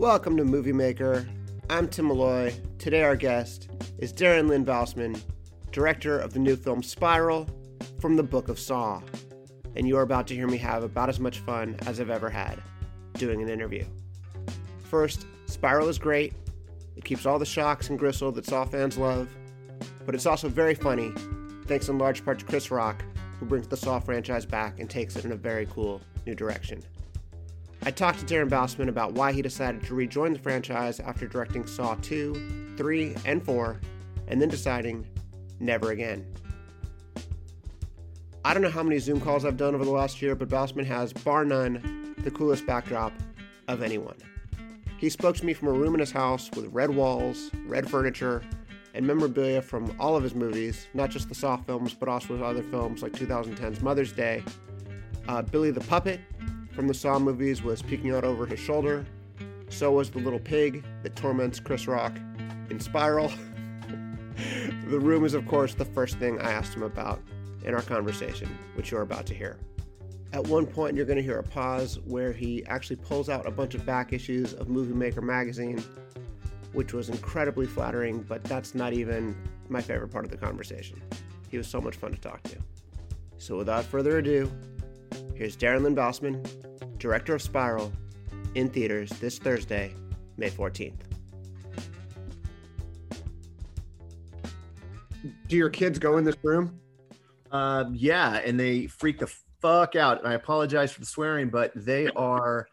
Welcome 0.00 0.38
to 0.38 0.44
Movie 0.44 0.72
Maker. 0.72 1.28
I'm 1.68 1.86
Tim 1.86 2.06
Molloy. 2.06 2.54
Today, 2.78 3.02
our 3.02 3.16
guest 3.16 3.68
is 3.98 4.14
Darren 4.14 4.48
Lynn 4.48 4.64
Bousman, 4.64 5.20
director 5.72 6.18
of 6.18 6.32
the 6.32 6.38
new 6.38 6.56
film 6.56 6.82
Spiral 6.82 7.46
from 8.00 8.16
the 8.16 8.22
Book 8.22 8.48
of 8.48 8.58
Saw. 8.58 9.02
And 9.76 9.86
you 9.86 9.98
are 9.98 10.02
about 10.02 10.26
to 10.28 10.34
hear 10.34 10.48
me 10.48 10.56
have 10.56 10.84
about 10.84 11.10
as 11.10 11.20
much 11.20 11.40
fun 11.40 11.76
as 11.86 12.00
I've 12.00 12.08
ever 12.08 12.30
had 12.30 12.62
doing 13.12 13.42
an 13.42 13.50
interview. 13.50 13.84
First, 14.84 15.26
Spiral 15.44 15.90
is 15.90 15.98
great. 15.98 16.32
It 16.96 17.04
keeps 17.04 17.26
all 17.26 17.38
the 17.38 17.44
shocks 17.44 17.90
and 17.90 17.98
gristle 17.98 18.32
that 18.32 18.46
Saw 18.46 18.64
fans 18.64 18.96
love, 18.96 19.28
but 20.06 20.14
it's 20.14 20.24
also 20.24 20.48
very 20.48 20.74
funny, 20.74 21.12
thanks 21.66 21.90
in 21.90 21.98
large 21.98 22.24
part 22.24 22.38
to 22.38 22.46
Chris 22.46 22.70
Rock, 22.70 23.04
who 23.38 23.44
brings 23.44 23.68
the 23.68 23.76
Saw 23.76 24.00
franchise 24.00 24.46
back 24.46 24.80
and 24.80 24.88
takes 24.88 25.16
it 25.16 25.26
in 25.26 25.32
a 25.32 25.36
very 25.36 25.66
cool 25.66 26.00
new 26.24 26.34
direction. 26.34 26.82
I 27.82 27.90
talked 27.90 28.18
to 28.20 28.26
Darren 28.26 28.50
Bousman 28.50 28.88
about 28.88 29.14
why 29.14 29.32
he 29.32 29.40
decided 29.40 29.82
to 29.84 29.94
rejoin 29.94 30.34
the 30.34 30.38
franchise 30.38 31.00
after 31.00 31.26
directing 31.26 31.66
Saw 31.66 31.94
2, 32.02 32.74
3, 32.76 33.16
and 33.24 33.42
4, 33.42 33.80
and 34.28 34.40
then 34.40 34.50
deciding 34.50 35.06
never 35.60 35.90
again. 35.90 36.26
I 38.44 38.52
don't 38.52 38.62
know 38.62 38.70
how 38.70 38.82
many 38.82 38.98
Zoom 38.98 39.18
calls 39.18 39.46
I've 39.46 39.56
done 39.56 39.74
over 39.74 39.84
the 39.84 39.90
last 39.90 40.20
year, 40.20 40.34
but 40.34 40.48
Bousman 40.48 40.84
has, 40.84 41.14
bar 41.14 41.44
none, 41.46 42.14
the 42.18 42.30
coolest 42.30 42.66
backdrop 42.66 43.14
of 43.66 43.82
anyone. 43.82 44.16
He 44.98 45.08
spoke 45.08 45.36
to 45.36 45.46
me 45.46 45.54
from 45.54 45.68
a 45.68 45.72
room 45.72 45.94
in 45.94 46.00
his 46.00 46.12
house 46.12 46.50
with 46.54 46.66
red 46.72 46.90
walls, 46.90 47.50
red 47.66 47.88
furniture, 47.88 48.42
and 48.92 49.06
memorabilia 49.06 49.62
from 49.62 49.94
all 49.98 50.16
of 50.16 50.22
his 50.22 50.34
movies, 50.34 50.86
not 50.92 51.08
just 51.08 51.30
the 51.30 51.34
Saw 51.34 51.56
films, 51.56 51.94
but 51.94 52.10
also 52.10 52.42
other 52.42 52.62
films 52.62 53.02
like 53.02 53.12
2010's 53.12 53.80
Mother's 53.80 54.12
Day, 54.12 54.44
uh, 55.28 55.40
Billy 55.40 55.70
the 55.70 55.80
Puppet, 55.80 56.20
from 56.72 56.88
the 56.88 56.94
Saw 56.94 57.18
movies 57.18 57.62
was 57.62 57.82
peeking 57.82 58.12
out 58.12 58.24
over 58.24 58.46
his 58.46 58.60
shoulder. 58.60 59.04
So 59.68 59.92
was 59.92 60.10
the 60.10 60.18
little 60.18 60.40
pig 60.40 60.84
that 61.02 61.16
torments 61.16 61.60
Chris 61.60 61.86
Rock 61.86 62.16
in 62.70 62.80
Spiral. 62.80 63.32
the 64.88 64.98
room 64.98 65.24
is, 65.24 65.34
of 65.34 65.46
course, 65.46 65.74
the 65.74 65.84
first 65.84 66.18
thing 66.18 66.40
I 66.40 66.50
asked 66.50 66.74
him 66.74 66.82
about 66.82 67.20
in 67.64 67.74
our 67.74 67.82
conversation, 67.82 68.48
which 68.74 68.90
you're 68.90 69.02
about 69.02 69.26
to 69.26 69.34
hear. 69.34 69.58
At 70.32 70.46
one 70.46 70.66
point, 70.66 70.96
you're 70.96 71.06
going 71.06 71.16
to 71.16 71.22
hear 71.22 71.38
a 71.38 71.42
pause 71.42 71.98
where 72.04 72.32
he 72.32 72.64
actually 72.66 72.96
pulls 72.96 73.28
out 73.28 73.46
a 73.46 73.50
bunch 73.50 73.74
of 73.74 73.84
back 73.84 74.12
issues 74.12 74.54
of 74.54 74.68
Movie 74.68 74.94
Maker 74.94 75.20
magazine, 75.20 75.82
which 76.72 76.92
was 76.92 77.08
incredibly 77.08 77.66
flattering, 77.66 78.22
but 78.22 78.42
that's 78.44 78.74
not 78.74 78.92
even 78.92 79.36
my 79.68 79.80
favorite 79.80 80.08
part 80.08 80.24
of 80.24 80.30
the 80.30 80.36
conversation. 80.36 81.00
He 81.48 81.58
was 81.58 81.66
so 81.66 81.80
much 81.80 81.96
fun 81.96 82.12
to 82.12 82.20
talk 82.20 82.42
to. 82.44 82.56
So, 83.38 83.56
without 83.56 83.84
further 83.84 84.18
ado, 84.18 84.50
here's 85.34 85.56
Darren 85.56 85.82
Lynn 85.82 85.96
Bousman 85.96 86.46
director 87.00 87.34
of 87.34 87.42
Spiral, 87.42 87.92
in 88.54 88.68
theaters 88.68 89.10
this 89.20 89.38
Thursday, 89.38 89.94
May 90.36 90.50
14th. 90.50 91.00
Do 95.48 95.56
your 95.56 95.70
kids 95.70 95.98
go 95.98 96.16
in 96.16 96.24
this 96.24 96.36
room? 96.42 96.78
Um, 97.50 97.94
yeah, 97.96 98.36
and 98.36 98.58
they 98.58 98.86
freak 98.86 99.18
the 99.18 99.32
fuck 99.60 99.96
out. 99.96 100.18
And 100.18 100.28
I 100.28 100.34
apologize 100.34 100.92
for 100.92 101.00
the 101.00 101.06
swearing, 101.06 101.48
but 101.50 101.72
they 101.74 102.08
are 102.16 102.68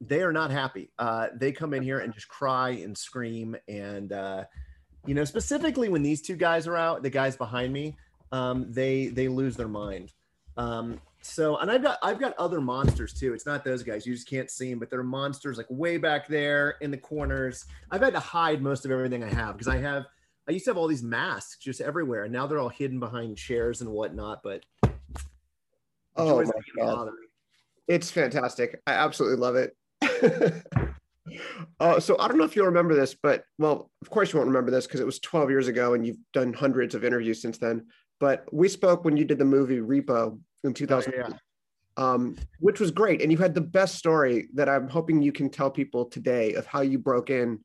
they 0.00 0.22
are 0.22 0.32
not 0.32 0.50
happy. 0.50 0.90
Uh, 0.98 1.28
they 1.34 1.52
come 1.52 1.72
in 1.72 1.82
here 1.82 2.00
and 2.00 2.12
just 2.12 2.28
cry 2.28 2.70
and 2.70 2.96
scream, 2.96 3.56
and 3.68 4.12
uh, 4.12 4.44
you 5.06 5.14
know, 5.14 5.24
specifically 5.24 5.88
when 5.88 6.02
these 6.02 6.20
two 6.20 6.36
guys 6.36 6.66
are 6.66 6.76
out, 6.76 7.02
the 7.02 7.10
guys 7.10 7.36
behind 7.36 7.72
me, 7.72 7.96
um, 8.30 8.70
they 8.70 9.06
they 9.08 9.28
lose 9.28 9.56
their 9.56 9.68
mind. 9.68 10.12
Um, 10.56 11.00
so, 11.22 11.56
and 11.58 11.70
I've 11.70 11.82
got 11.82 11.98
I've 12.02 12.18
got 12.18 12.34
other 12.36 12.60
monsters 12.60 13.12
too. 13.12 13.32
It's 13.32 13.46
not 13.46 13.64
those 13.64 13.82
guys; 13.82 14.06
you 14.06 14.12
just 14.12 14.28
can't 14.28 14.50
see 14.50 14.70
them. 14.70 14.80
But 14.80 14.90
they're 14.90 15.04
monsters 15.04 15.56
like 15.56 15.66
way 15.70 15.96
back 15.96 16.26
there 16.26 16.76
in 16.80 16.90
the 16.90 16.98
corners. 16.98 17.64
I've 17.90 18.00
had 18.00 18.12
to 18.14 18.20
hide 18.20 18.60
most 18.60 18.84
of 18.84 18.90
everything 18.90 19.22
I 19.22 19.32
have 19.32 19.56
because 19.56 19.68
I 19.68 19.78
have 19.78 20.06
I 20.48 20.52
used 20.52 20.64
to 20.64 20.70
have 20.70 20.76
all 20.76 20.88
these 20.88 21.02
masks 21.02 21.58
just 21.58 21.80
everywhere, 21.80 22.24
and 22.24 22.32
now 22.32 22.46
they're 22.46 22.58
all 22.58 22.68
hidden 22.68 22.98
behind 22.98 23.38
chairs 23.38 23.80
and 23.80 23.90
whatnot. 23.90 24.42
But 24.42 24.64
oh 26.16 26.42
my 26.42 26.50
god, 26.76 27.10
it's 27.86 28.10
fantastic! 28.10 28.82
I 28.86 28.94
absolutely 28.94 29.38
love 29.38 29.54
it. 29.54 29.76
uh, 31.80 32.00
so 32.00 32.18
I 32.18 32.26
don't 32.26 32.38
know 32.38 32.44
if 32.44 32.56
you'll 32.56 32.66
remember 32.66 32.96
this, 32.96 33.14
but 33.14 33.44
well, 33.58 33.92
of 34.02 34.10
course 34.10 34.32
you 34.32 34.40
won't 34.40 34.48
remember 34.48 34.72
this 34.72 34.88
because 34.88 34.98
it 34.98 35.06
was 35.06 35.20
12 35.20 35.50
years 35.50 35.68
ago, 35.68 35.94
and 35.94 36.04
you've 36.04 36.18
done 36.32 36.52
hundreds 36.52 36.96
of 36.96 37.04
interviews 37.04 37.40
since 37.40 37.58
then. 37.58 37.86
But 38.18 38.44
we 38.52 38.68
spoke 38.68 39.04
when 39.04 39.16
you 39.16 39.24
did 39.24 39.38
the 39.38 39.44
movie 39.44 39.78
Repo 39.78 40.38
in 40.64 40.74
2000, 40.74 41.12
oh, 41.14 41.16
yeah. 41.16 41.34
um, 41.96 42.36
which 42.60 42.80
was 42.80 42.90
great. 42.90 43.22
And 43.22 43.30
you 43.30 43.38
had 43.38 43.54
the 43.54 43.60
best 43.60 43.96
story 43.96 44.48
that 44.54 44.68
I'm 44.68 44.88
hoping 44.88 45.22
you 45.22 45.32
can 45.32 45.50
tell 45.50 45.70
people 45.70 46.06
today 46.06 46.54
of 46.54 46.66
how 46.66 46.80
you 46.80 46.98
broke 46.98 47.30
in 47.30 47.60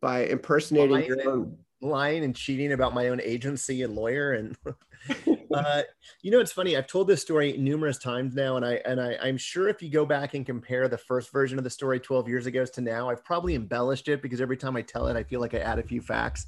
by 0.00 0.26
impersonating 0.26 0.90
lying 0.90 1.06
your 1.06 1.28
own. 1.28 1.42
And, 1.42 1.58
lying 1.84 2.24
and 2.24 2.34
cheating 2.34 2.72
about 2.72 2.94
my 2.94 3.08
own 3.08 3.20
agency 3.20 3.82
and 3.82 3.94
lawyer. 3.94 4.32
And, 4.32 4.56
uh, 5.54 5.82
you 6.22 6.30
know, 6.30 6.40
it's 6.40 6.52
funny. 6.52 6.76
I've 6.76 6.86
told 6.86 7.08
this 7.08 7.20
story 7.20 7.56
numerous 7.58 7.98
times 7.98 8.34
now. 8.34 8.56
And 8.56 8.64
I, 8.64 8.80
and 8.86 9.00
I, 9.00 9.16
I'm 9.22 9.36
sure 9.36 9.68
if 9.68 9.82
you 9.82 9.90
go 9.90 10.06
back 10.06 10.34
and 10.34 10.46
compare 10.46 10.88
the 10.88 10.98
first 10.98 11.30
version 11.30 11.58
of 11.58 11.64
the 11.64 11.70
story 11.70 12.00
12 12.00 12.28
years 12.28 12.46
ago 12.46 12.64
to 12.64 12.80
now, 12.80 13.10
I've 13.10 13.24
probably 13.24 13.54
embellished 13.54 14.08
it 14.08 14.22
because 14.22 14.40
every 14.40 14.56
time 14.56 14.76
I 14.76 14.82
tell 14.82 15.08
it, 15.08 15.16
I 15.16 15.22
feel 15.22 15.40
like 15.40 15.54
I 15.54 15.58
add 15.58 15.78
a 15.78 15.82
few 15.82 16.00
facts, 16.00 16.46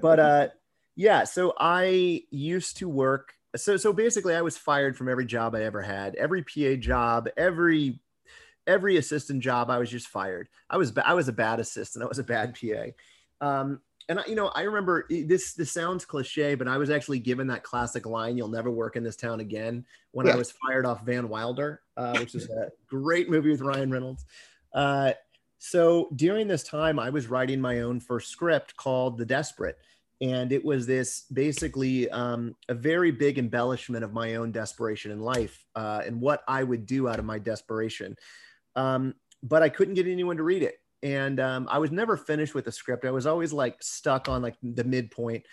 but, 0.00 0.20
uh, 0.20 0.48
yeah. 0.96 1.24
So 1.24 1.54
I 1.58 2.22
used 2.30 2.76
to 2.78 2.88
work 2.88 3.34
so 3.56 3.76
so 3.76 3.92
basically 3.92 4.34
i 4.34 4.42
was 4.42 4.56
fired 4.56 4.96
from 4.96 5.08
every 5.08 5.26
job 5.26 5.54
i 5.54 5.62
ever 5.62 5.82
had 5.82 6.14
every 6.16 6.42
pa 6.42 6.74
job 6.76 7.28
every 7.36 8.00
every 8.66 8.96
assistant 8.96 9.42
job 9.42 9.70
i 9.70 9.78
was 9.78 9.90
just 9.90 10.08
fired. 10.08 10.48
I 10.70 10.76
was 10.76 10.92
i 11.04 11.14
was 11.14 11.28
a 11.28 11.32
bad 11.32 11.60
assistant. 11.60 12.04
I 12.04 12.08
was 12.08 12.18
a 12.18 12.24
bad 12.24 12.56
pa 12.58 13.46
um, 13.46 13.80
and 14.08 14.20
I, 14.20 14.24
you 14.26 14.34
know 14.34 14.48
i 14.48 14.62
remember 14.62 15.06
this 15.08 15.54
this 15.54 15.72
sounds 15.72 16.04
cliche 16.04 16.54
but 16.54 16.68
i 16.68 16.76
was 16.76 16.90
actually 16.90 17.18
given 17.18 17.46
that 17.48 17.62
classic 17.62 18.06
line 18.06 18.36
you'll 18.36 18.48
never 18.48 18.70
work 18.70 18.96
in 18.96 19.02
this 19.02 19.16
town 19.16 19.40
again 19.40 19.84
when 20.12 20.26
yeah. 20.26 20.34
i 20.34 20.36
was 20.36 20.52
fired 20.52 20.86
off 20.86 21.04
van 21.04 21.28
wilder 21.28 21.80
uh, 21.96 22.16
which 22.18 22.34
is 22.34 22.48
a 22.50 22.70
great 22.86 23.30
movie 23.30 23.50
with 23.50 23.60
ryan 23.60 23.90
reynolds. 23.90 24.24
Uh, 24.72 25.12
so 25.58 26.08
during 26.16 26.48
this 26.48 26.62
time 26.62 26.98
i 26.98 27.08
was 27.08 27.28
writing 27.28 27.60
my 27.60 27.80
own 27.80 28.00
first 28.00 28.30
script 28.30 28.76
called 28.76 29.16
the 29.16 29.24
desperate 29.24 29.78
and 30.24 30.52
it 30.52 30.64
was 30.64 30.86
this 30.86 31.24
basically 31.34 32.08
um, 32.08 32.56
a 32.70 32.74
very 32.74 33.10
big 33.10 33.38
embellishment 33.38 34.02
of 34.02 34.14
my 34.14 34.36
own 34.36 34.50
desperation 34.50 35.10
in 35.10 35.20
life 35.20 35.66
uh, 35.74 36.00
and 36.06 36.18
what 36.18 36.42
I 36.48 36.64
would 36.64 36.86
do 36.86 37.08
out 37.08 37.18
of 37.18 37.26
my 37.26 37.38
desperation. 37.38 38.16
Um, 38.74 39.14
but 39.42 39.62
I 39.62 39.68
couldn't 39.68 39.94
get 39.94 40.06
anyone 40.06 40.38
to 40.38 40.42
read 40.42 40.62
it, 40.62 40.76
and 41.02 41.38
um, 41.40 41.68
I 41.70 41.76
was 41.76 41.90
never 41.90 42.16
finished 42.16 42.54
with 42.54 42.64
the 42.64 42.72
script. 42.72 43.04
I 43.04 43.10
was 43.10 43.26
always 43.26 43.52
like 43.52 43.76
stuck 43.82 44.26
on 44.30 44.40
like 44.40 44.56
the 44.62 44.84
midpoint, 44.84 45.44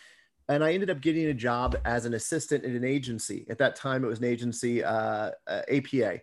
and 0.48 0.64
I 0.64 0.72
ended 0.72 0.90
up 0.90 1.02
getting 1.02 1.26
a 1.26 1.34
job 1.34 1.76
as 1.84 2.06
an 2.06 2.14
assistant 2.14 2.64
in 2.64 2.74
an 2.74 2.86
agency. 2.86 3.46
At 3.50 3.58
that 3.58 3.76
time, 3.76 4.06
it 4.06 4.08
was 4.08 4.20
an 4.20 4.26
agency, 4.26 4.82
uh, 4.86 5.32
uh, 5.48 5.62
APA. 5.70 6.22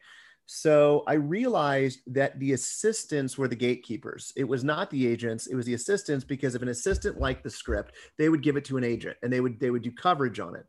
So 0.51 1.05
I 1.07 1.13
realized 1.13 2.01
that 2.07 2.41
the 2.41 2.55
assistants 2.55 3.37
were 3.37 3.49
the 3.49 3.55
gatekeepers. 3.55 4.33
It 4.35 4.45
was 4.45 4.65
not 4.65 4.89
the 4.89 5.07
agents, 5.07 5.47
it 5.47 5.55
was 5.55 5.67
the 5.67 5.75
assistants 5.75 6.25
because 6.25 6.55
if 6.55 6.63
an 6.63 6.69
assistant 6.69 7.21
liked 7.21 7.45
the 7.45 7.51
script, 7.51 7.97
they 8.17 8.31
would 8.31 8.43
give 8.43 8.57
it 8.57 8.65
to 8.65 8.79
an 8.79 8.83
agent 8.83 9.19
and 9.23 9.31
they 9.31 9.43
would 9.43 9.61
they 9.61 9.71
would 9.71 9.83
do 9.83 9.93
coverage 9.93 10.41
on 10.41 10.57
it. 10.57 10.65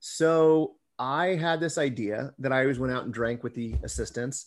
So 0.00 0.74
I 0.98 1.36
had 1.36 1.60
this 1.60 1.78
idea 1.78 2.34
that 2.40 2.52
I 2.52 2.62
always 2.62 2.80
went 2.80 2.92
out 2.92 3.04
and 3.04 3.14
drank 3.14 3.44
with 3.44 3.54
the 3.54 3.76
assistants 3.84 4.46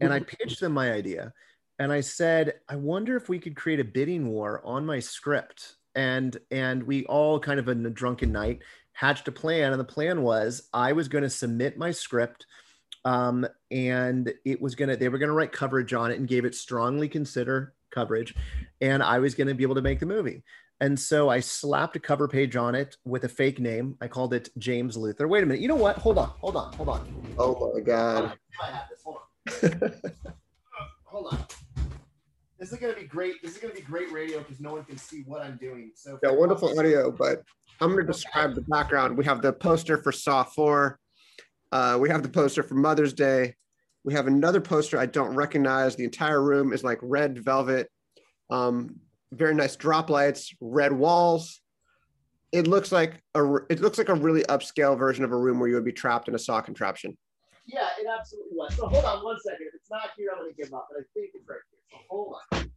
and 0.00 0.10
I 0.10 0.20
mm-hmm. 0.20 0.36
pitched 0.36 0.58
them 0.58 0.72
my 0.72 0.90
idea. 0.90 1.34
And 1.78 1.92
I 1.92 2.00
said, 2.00 2.54
I 2.66 2.76
wonder 2.76 3.18
if 3.18 3.28
we 3.28 3.38
could 3.38 3.56
create 3.56 3.80
a 3.80 3.84
bidding 3.84 4.28
war 4.28 4.62
on 4.64 4.86
my 4.86 5.00
script. 5.00 5.74
And 5.94 6.34
and 6.50 6.82
we 6.84 7.04
all 7.04 7.38
kind 7.38 7.60
of 7.60 7.68
in 7.68 7.84
a 7.84 7.90
drunken 7.90 8.32
night 8.32 8.62
hatched 8.92 9.28
a 9.28 9.32
plan. 9.32 9.72
And 9.72 9.80
the 9.80 9.84
plan 9.84 10.22
was 10.22 10.70
I 10.72 10.92
was 10.92 11.08
going 11.08 11.24
to 11.24 11.30
submit 11.30 11.76
my 11.76 11.90
script 11.90 12.46
um, 13.04 13.46
and 13.70 14.32
it 14.44 14.60
was 14.60 14.74
gonna 14.74 14.96
they 14.96 15.08
were 15.08 15.18
gonna 15.18 15.32
write 15.32 15.52
coverage 15.52 15.92
on 15.92 16.10
it 16.10 16.18
and 16.18 16.28
gave 16.28 16.44
it 16.44 16.54
strongly 16.54 17.08
consider 17.08 17.74
coverage, 17.90 18.34
and 18.80 19.02
I 19.02 19.18
was 19.18 19.34
gonna 19.34 19.54
be 19.54 19.62
able 19.62 19.74
to 19.76 19.82
make 19.82 20.00
the 20.00 20.06
movie. 20.06 20.42
And 20.80 20.98
so 20.98 21.28
I 21.28 21.40
slapped 21.40 21.96
a 21.96 22.00
cover 22.00 22.26
page 22.26 22.56
on 22.56 22.74
it 22.74 22.96
with 23.04 23.24
a 23.24 23.28
fake 23.28 23.60
name. 23.60 23.96
I 24.00 24.08
called 24.08 24.34
it 24.34 24.48
James 24.58 24.96
Luther. 24.96 25.28
Wait 25.28 25.42
a 25.42 25.46
minute. 25.46 25.62
You 25.62 25.68
know 25.68 25.76
what? 25.76 25.96
Hold 25.98 26.18
on. 26.18 26.28
Hold 26.40 26.56
on. 26.56 26.72
Hold 26.74 26.88
on. 26.88 27.34
Oh 27.38 27.72
my 27.74 27.80
god. 27.80 28.32
I 28.60 28.66
have 28.66 28.88
this. 28.90 29.02
Hold 29.04 29.18
on. 29.62 30.02
hold 31.04 31.32
on. 31.32 31.38
This 32.58 32.72
is 32.72 32.78
gonna 32.78 32.94
be 32.94 33.04
great. 33.04 33.42
This 33.42 33.52
is 33.52 33.58
gonna 33.58 33.74
be 33.74 33.82
great 33.82 34.10
radio 34.10 34.38
because 34.38 34.58
no 34.58 34.72
one 34.72 34.84
can 34.84 34.96
see 34.96 35.22
what 35.26 35.42
I'm 35.42 35.56
doing. 35.58 35.92
So 35.94 36.18
yeah, 36.22 36.30
wonderful 36.30 36.76
audio. 36.78 37.10
But 37.10 37.42
I'm 37.80 37.90
gonna 37.90 38.04
describe 38.04 38.54
the 38.54 38.62
background. 38.62 39.16
We 39.16 39.24
have 39.26 39.42
the 39.42 39.52
poster 39.52 39.98
for 39.98 40.12
Saw 40.12 40.44
4. 40.44 40.98
Uh, 41.74 41.98
we 42.00 42.08
have 42.08 42.22
the 42.22 42.28
poster 42.28 42.62
for 42.62 42.76
Mother's 42.76 43.12
Day. 43.12 43.56
We 44.04 44.14
have 44.14 44.28
another 44.28 44.60
poster 44.60 44.96
I 44.96 45.06
don't 45.06 45.34
recognize. 45.34 45.96
The 45.96 46.04
entire 46.04 46.40
room 46.40 46.72
is 46.72 46.84
like 46.84 47.00
red 47.02 47.44
velvet, 47.44 47.90
um, 48.48 49.00
very 49.32 49.56
nice 49.56 49.74
drop 49.74 50.08
lights, 50.08 50.54
red 50.60 50.92
walls. 50.92 51.60
It 52.52 52.68
looks 52.68 52.92
like 52.92 53.20
a 53.34 53.56
it 53.68 53.80
looks 53.80 53.98
like 53.98 54.08
a 54.08 54.14
really 54.14 54.44
upscale 54.44 54.96
version 54.96 55.24
of 55.24 55.32
a 55.32 55.36
room 55.36 55.58
where 55.58 55.68
you 55.68 55.74
would 55.74 55.84
be 55.84 55.90
trapped 55.90 56.28
in 56.28 56.36
a 56.36 56.38
saw 56.38 56.60
contraption. 56.60 57.18
Yeah, 57.66 57.88
it 57.98 58.06
absolutely 58.06 58.52
was. 58.52 58.72
So 58.76 58.86
hold 58.86 59.04
on 59.04 59.24
one 59.24 59.40
second. 59.40 59.66
If 59.66 59.74
it's 59.74 59.90
not 59.90 60.10
here, 60.16 60.28
I'm 60.32 60.42
going 60.42 60.54
to 60.54 60.62
give 60.62 60.72
up. 60.72 60.86
But 60.88 61.00
I 61.00 61.04
think 61.12 61.32
it's 61.34 61.48
right 61.48 61.58
here. 61.72 61.80
So 61.90 61.98
hold 62.08 62.36
on. 62.52 62.70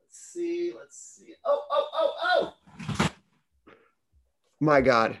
Let's 0.00 0.32
see. 0.32 0.72
Let's 0.76 0.98
see. 0.98 1.34
Oh, 1.44 1.62
oh, 1.70 1.88
oh, 1.94 2.52
oh! 2.98 3.10
My 4.58 4.80
God. 4.80 5.18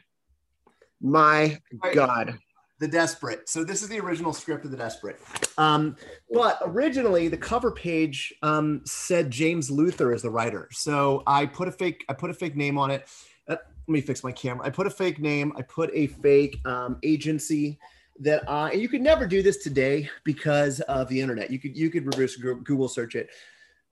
My 1.04 1.58
God. 1.92 2.38
The 2.80 2.88
Desperate. 2.88 3.48
So 3.48 3.62
this 3.62 3.82
is 3.82 3.88
the 3.88 4.00
original 4.00 4.32
script 4.32 4.64
of 4.64 4.70
The 4.70 4.76
Desperate. 4.76 5.20
Um, 5.58 5.96
but 6.32 6.58
originally, 6.62 7.28
the 7.28 7.36
cover 7.36 7.70
page 7.70 8.34
um, 8.42 8.80
said 8.84 9.30
James 9.30 9.70
Luther 9.70 10.12
as 10.12 10.22
the 10.22 10.30
writer. 10.30 10.68
So 10.72 11.22
I 11.26 11.46
put 11.46 11.68
a 11.68 11.72
fake 11.72 12.04
I 12.08 12.14
put 12.14 12.30
a 12.30 12.34
fake 12.34 12.56
name 12.56 12.78
on 12.78 12.90
it. 12.90 13.06
Uh, 13.46 13.56
let 13.86 13.88
me 13.88 14.00
fix 14.00 14.24
my 14.24 14.32
camera. 14.32 14.66
I 14.66 14.70
put 14.70 14.86
a 14.86 14.90
fake 14.90 15.20
name. 15.20 15.52
I 15.56 15.62
put 15.62 15.90
a 15.92 16.06
fake 16.08 16.58
um, 16.66 16.98
agency 17.02 17.78
that 18.20 18.48
I 18.48 18.70
and 18.70 18.80
you 18.80 18.88
could 18.88 19.02
never 19.02 19.26
do 19.26 19.42
this 19.42 19.58
today 19.58 20.08
because 20.24 20.80
of 20.80 21.08
the 21.08 21.20
internet. 21.20 21.50
You 21.50 21.58
could 21.58 21.76
you 21.76 21.90
could 21.90 22.06
reverse 22.06 22.36
Google 22.36 22.88
search 22.88 23.14
it. 23.14 23.28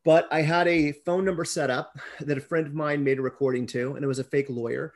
But 0.04 0.26
I 0.32 0.42
had 0.42 0.66
a 0.66 0.92
phone 0.92 1.24
number 1.24 1.44
set 1.44 1.70
up 1.70 1.96
that 2.20 2.38
a 2.38 2.40
friend 2.40 2.66
of 2.66 2.74
mine 2.74 3.04
made 3.04 3.18
a 3.18 3.22
recording 3.22 3.66
to, 3.68 3.94
and 3.94 4.02
it 4.02 4.08
was 4.08 4.18
a 4.18 4.24
fake 4.24 4.46
lawyer. 4.48 4.94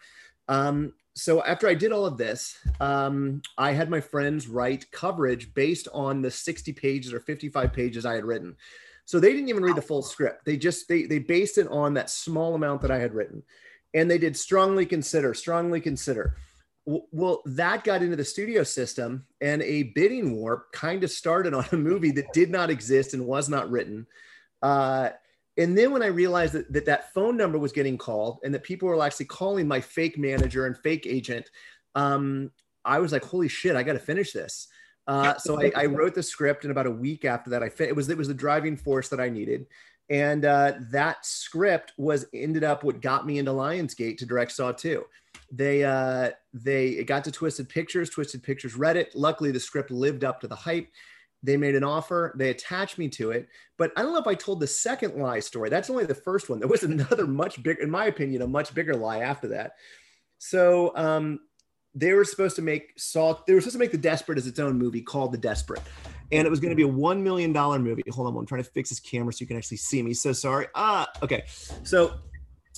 Um, 0.49 0.93
so 1.17 1.43
after 1.45 1.67
I 1.67 1.73
did 1.73 1.93
all 1.93 2.05
of 2.05 2.19
this, 2.19 2.59
um, 2.79 3.41
I 3.57 3.73
had 3.73 3.89
my 3.89 4.03
friends 4.03 4.49
write 4.49 4.91
coverage 4.91 5.55
based 5.55 5.89
on 5.95 6.21
the 6.21 6.31
60 6.31 6.75
pages 6.75 7.15
or 7.15 7.21
55 7.21 7.73
pages 7.73 8.05
I 8.05 8.15
had 8.15 8.27
written. 8.27 8.55
So 9.07 9.19
they 9.19 9.33
didn't 9.33 9.49
even 9.49 9.63
read 9.63 9.77
the 9.77 9.83
full 9.83 10.03
script. 10.03 10.45
They 10.45 10.59
just 10.59 10.89
they 10.89 11.05
they 11.05 11.19
based 11.19 11.57
it 11.57 11.69
on 11.69 11.95
that 11.95 12.11
small 12.11 12.55
amount 12.55 12.83
that 12.83 12.91
I 12.91 12.99
had 12.99 13.15
written, 13.15 13.43
and 13.95 14.11
they 14.11 14.19
did 14.19 14.37
strongly 14.37 14.85
consider, 14.85 15.33
strongly 15.33 15.81
consider. 15.81 16.37
Well, 16.85 17.41
that 17.47 17.83
got 17.83 18.03
into 18.03 18.17
the 18.17 18.25
studio 18.25 18.63
system, 18.63 19.25
and 19.41 19.63
a 19.63 19.85
bidding 19.85 20.37
war 20.37 20.67
kind 20.73 21.03
of 21.03 21.11
started 21.11 21.55
on 21.55 21.65
a 21.73 21.77
movie 21.77 22.11
that 22.13 22.33
did 22.35 22.51
not 22.51 22.69
exist 22.69 23.15
and 23.15 23.27
was 23.27 23.49
not 23.49 23.71
written. 23.71 24.07
Uh, 24.61 25.11
and 25.59 25.77
then 25.77 25.91
when 25.91 26.03
I 26.03 26.07
realized 26.07 26.53
that, 26.53 26.73
that 26.73 26.87
that 26.87 27.13
phone 27.15 27.37
number 27.37 27.59
was 27.59 27.73
getting 27.73 27.97
called 27.97 28.41
and 28.45 28.53
that 28.55 28.63
people 28.63 28.89
were 28.89 29.03
actually 29.03 29.27
calling 29.27 29.67
my 29.67 29.81
fake 29.81 30.19
manager 30.19 30.67
and 30.67 30.77
fake 30.77 31.07
agent, 31.07 31.51
um, 31.95 32.51
I 32.85 32.99
was 32.99 33.13
like, 33.13 33.25
holy 33.25 33.49
shit, 33.49 33.75
I 33.75 33.83
got 33.83 33.95
to 33.95 33.99
finish 33.99 34.33
this. 34.33 34.69
Uh, 35.07 35.37
so 35.39 35.61
I, 35.61 35.73
I, 35.77 35.87
wrote 35.87 36.15
the 36.15 36.23
script, 36.23 36.65
and 36.65 36.73
about 36.73 36.87
a 36.87 36.91
week 36.91 37.25
after 37.25 37.51
that, 37.51 37.63
I 37.63 37.71
it 37.79 37.95
was 37.95 38.09
it 38.09 38.19
was 38.19 38.27
the 38.27 38.35
driving 38.35 38.77
force 38.77 39.09
that 39.11 39.21
I 39.21 39.29
needed, 39.29 39.67
and 40.11 40.45
uh, 40.45 40.73
that 40.91 41.25
script 41.25 41.93
was 41.97 42.27
ended 42.35 42.65
up 42.65 42.83
what 42.83 43.01
got 43.01 43.25
me 43.25 43.39
into 43.39 43.53
Lionsgate 43.53 44.19
to 44.19 44.27
direct 44.27 44.51
Saw 44.51 44.73
Two. 44.73 45.05
They 45.53 45.85
uh, 45.85 46.31
they 46.53 46.89
it 46.89 47.05
got 47.05 47.23
to 47.25 47.31
Twisted 47.31 47.69
Pictures. 47.69 48.11
Twisted 48.11 48.43
Pictures 48.43 48.75
read 48.75 48.97
it. 48.97 49.15
Luckily, 49.15 49.53
the 49.53 49.61
script 49.61 49.93
lived 49.93 50.25
up 50.25 50.41
to 50.41 50.49
the 50.49 50.57
hype. 50.57 50.89
They 51.43 51.57
made 51.57 51.75
an 51.75 51.85
offer. 51.85 52.35
They 52.37 52.51
attached 52.51 52.99
me 52.99 53.09
to 53.11 53.31
it. 53.31 53.49
But 53.77 53.93
I 53.97 54.03
don't 54.03 54.13
know 54.13 54.19
if 54.19 54.27
I 54.27 54.35
told 54.35 54.61
the 54.61 54.67
second 54.67 55.17
lie 55.17 55.41
story. 55.41 55.71
That's 55.71 55.91
only 55.91 56.07
the 56.07 56.15
first 56.15 56.49
one. 56.49 56.59
There 56.59 56.69
was 56.69 56.83
another 56.85 57.27
much 57.27 57.63
bigger, 57.63 57.83
in 57.83 57.91
my 57.91 58.07
opinion, 58.07 58.43
a 58.43 58.47
much 58.47 58.75
bigger 58.75 58.95
lie 58.95 59.21
after 59.21 59.49
that. 59.49 59.73
So 60.39 60.93
um, 60.97 61.41
they 61.95 62.13
were 62.13 62.25
supposed 62.25 62.57
to 62.57 62.63
make 62.63 62.93
Saw. 62.97 63.39
They 63.47 63.55
were 63.55 63.61
supposed 63.61 63.75
to 63.75 63.79
make 63.79 63.93
The 63.93 63.99
Desperate 63.99 64.39
as 64.39 64.47
its 64.47 64.59
own 64.59 64.79
movie 64.79 65.01
called 65.01 65.33
The 65.33 65.39
Desperate, 65.39 65.81
and 66.31 66.47
it 66.47 66.51
was 66.51 66.61
going 66.61 66.71
to 66.71 66.77
be 66.77 66.83
a 66.83 66.89
one 66.89 67.23
million 67.23 67.53
dollar 67.53 67.79
movie. 67.79 68.03
Hold 68.11 68.29
on, 68.29 68.37
I'm 68.37 68.47
trying 68.47 68.63
to 68.63 68.71
fix 68.71 68.91
this 68.91 69.01
camera 69.01 69.33
so 69.33 69.39
you 69.41 69.47
can 69.47 69.57
actually 69.57 69.79
see 69.79 70.03
me. 70.03 70.13
So 70.13 70.33
sorry. 70.33 70.67
Ah, 70.75 71.09
okay. 71.23 71.45
So 71.85 72.19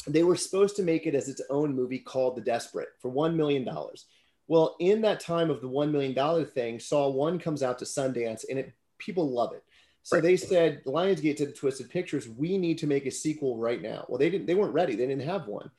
they 0.06 0.22
were 0.22 0.36
supposed 0.36 0.76
to 0.76 0.82
make 0.82 1.06
it 1.06 1.16
as 1.16 1.28
its 1.28 1.42
own 1.50 1.74
movie 1.74 1.98
called 1.98 2.36
The 2.36 2.42
Desperate 2.42 2.88
for 3.00 3.08
one 3.08 3.36
million 3.36 3.64
dollars. 3.64 4.06
Well, 4.48 4.76
in 4.80 5.02
that 5.02 5.20
time 5.20 5.50
of 5.50 5.60
the 5.60 5.68
$1 5.68 5.92
million 5.92 6.46
thing, 6.46 6.80
Saw 6.80 7.08
1 7.08 7.38
comes 7.38 7.62
out 7.62 7.78
to 7.78 7.84
Sundance 7.84 8.44
and 8.48 8.58
it 8.58 8.72
people 8.98 9.30
love 9.30 9.52
it. 9.52 9.62
So 10.02 10.16
right. 10.16 10.22
they 10.22 10.36
said, 10.36 10.82
Lionsgate 10.84 11.36
to 11.36 11.46
the 11.46 11.52
Twisted 11.52 11.90
Pictures, 11.90 12.28
we 12.28 12.58
need 12.58 12.78
to 12.78 12.86
make 12.86 13.06
a 13.06 13.10
sequel 13.10 13.58
right 13.58 13.80
now. 13.80 14.06
Well, 14.08 14.18
they 14.18 14.30
didn't, 14.30 14.46
they 14.46 14.54
weren't 14.54 14.74
ready. 14.74 14.96
They 14.96 15.06
didn't 15.06 15.28
have 15.28 15.46
one. 15.46 15.70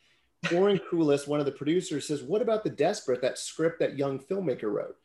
Oren 0.54 0.80
Koules, 0.92 1.27
one 1.27 1.39
of 1.39 1.45
the 1.45 1.51
producers, 1.51 2.07
says, 2.07 2.21
What 2.21 2.42
about 2.42 2.63
the 2.63 2.69
Desperate, 2.69 3.21
that 3.21 3.38
script 3.38 3.80
that 3.80 3.98
young 3.98 4.19
filmmaker 4.19 4.71
wrote? 4.71 4.95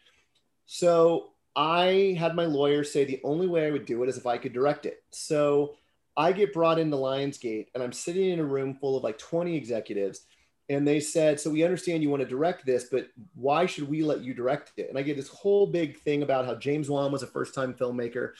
So 0.67 1.31
I 1.57 2.17
had 2.19 2.35
my 2.35 2.45
lawyer 2.45 2.85
say 2.85 3.05
the 3.05 3.21
only 3.25 3.47
way 3.47 3.67
I 3.67 3.71
would 3.71 3.87
do 3.87 4.03
it 4.03 4.09
is 4.09 4.19
if 4.19 4.27
I 4.27 4.39
could 4.39 4.53
direct 4.53 4.87
it. 4.87 5.03
So 5.11 5.77
I 6.17 6.33
get 6.33 6.53
brought 6.53 6.79
into 6.79 6.97
Lionsgate 6.97 7.69
and 7.75 7.83
I'm 7.83 7.93
sitting 7.93 8.31
in 8.31 8.41
a 8.41 8.45
room 8.45 8.75
full 8.75 8.97
of 8.97 9.05
like 9.05 9.19
20 9.19 9.57
executives 9.57 10.27
and 10.69 10.87
they 10.87 11.01
said, 11.01 11.39
"So 11.39 11.51
we 11.51 11.65
understand 11.65 12.03
you 12.03 12.11
want 12.11 12.23
to 12.23 12.29
direct 12.29 12.65
this, 12.65 12.85
but 12.91 13.09
why 13.35 13.67
should 13.67 13.89
we 13.89 14.03
let 14.03 14.23
you 14.23 14.35
direct 14.35 14.73
it?" 14.77 14.89
And 14.89 14.99
I 14.99 15.03
get 15.03 15.17
this 15.17 15.29
whole 15.29 15.67
big 15.67 15.99
thing 15.99 16.23
about 16.23 16.47
how 16.47 16.55
James 16.55 16.89
Wan 16.89 17.13
was 17.13 17.23
a 17.23 17.27
first-time 17.27 17.75
filmmaker, 17.75 18.33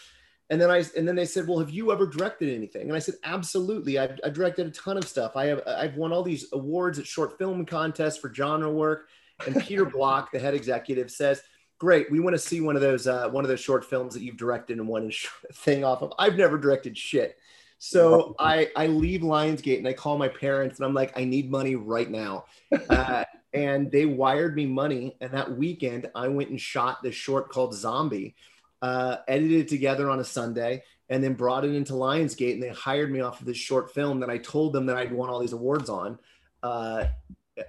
and 0.51 0.61
then 0.61 0.71
I 0.71 0.85
and 0.97 1.07
then 1.09 1.17
they 1.17 1.25
said, 1.25 1.49
"Well, 1.49 1.59
have 1.59 1.71
you 1.71 1.93
ever 1.93 2.07
directed 2.07 2.55
anything?" 2.55 2.83
And 2.83 2.95
I 2.95 2.99
said, 2.99 3.17
"Absolutely. 3.25 3.99
I've, 3.99 4.19
I've 4.25 4.35
directed 4.35 4.67
a 4.67 4.71
ton 4.71 4.97
of 4.97 5.07
stuff. 5.09 5.37
I 5.37 5.47
have 5.47 5.63
I've 5.67 5.97
won 5.97 6.13
all 6.13 6.23
these 6.23 6.47
awards 6.53 6.99
at 6.99 7.07
short 7.07 7.39
film 7.39 7.65
contests 7.67 8.19
for 8.19 8.33
genre 8.33 8.71
work." 8.71 9.09
And 9.47 9.61
Peter 9.63 9.85
Block, 9.85 10.31
the 10.33 10.39
head 10.39 10.55
executive, 10.55 11.11
says, 11.11 11.43
"Great, 11.79 12.11
we 12.11 12.21
want 12.21 12.35
to 12.35 12.39
see 12.39 12.61
one 12.61 12.77
of 12.77 12.83
those 12.83 13.07
uh, 13.07 13.29
one 13.31 13.45
of 13.45 13.49
those 13.49 13.61
short 13.61 13.85
films 13.85 14.15
that 14.15 14.23
you've 14.23 14.37
directed 14.37 14.79
and 14.79 14.87
won 14.89 15.11
a 15.11 15.53
thing 15.55 15.85
off 15.85 16.03
of." 16.03 16.13
I've 16.19 16.37
never 16.37 16.59
directed 16.59 16.97
shit. 16.97 17.37
So 17.85 18.35
I 18.39 18.71
I 18.75 18.87
leave 18.87 19.21
Lionsgate 19.21 19.77
and 19.77 19.87
I 19.87 19.93
call 19.93 20.17
my 20.17 20.29
parents 20.29 20.79
and 20.79 20.87
I'm 20.87 20.95
like, 20.95 21.13
I 21.19 21.25
need 21.25 21.51
money 21.51 21.77
right 21.77 22.11
now. 22.11 22.47
Uh, 22.91 23.25
and 23.53 23.91
they 23.93 24.05
wired 24.05 24.57
me 24.57 24.67
money. 24.67 25.17
And 25.21 25.31
that 25.33 25.57
weekend, 25.57 26.11
I 26.15 26.27
went 26.27 26.51
and 26.51 26.61
shot 26.61 27.03
this 27.03 27.15
short 27.15 27.51
called 27.51 27.73
Zombie, 27.73 28.35
uh, 28.83 29.19
edited 29.29 29.61
it 29.61 29.69
together 29.69 30.11
on 30.11 30.19
a 30.19 30.25
Sunday, 30.25 30.83
and 31.09 31.23
then 31.23 31.35
brought 31.35 31.65
it 31.65 31.73
into 31.73 31.93
Lionsgate. 31.93 32.55
And 32.55 32.63
they 32.63 32.71
hired 32.71 33.13
me 33.13 33.21
off 33.21 33.41
of 33.41 33.47
this 33.47 33.57
short 33.57 33.95
film 33.95 34.19
that 34.21 34.31
I 34.31 34.39
told 34.39 34.73
them 34.73 34.87
that 34.87 34.97
I'd 34.97 35.13
won 35.13 35.31
all 35.31 35.39
these 35.39 35.53
awards 35.53 35.89
on. 35.89 36.19
Uh, 36.65 37.05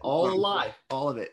all 0.01 0.27
a 0.27 0.33
lie, 0.33 0.73
all 0.89 1.07
of 1.07 1.17
it. 1.17 1.31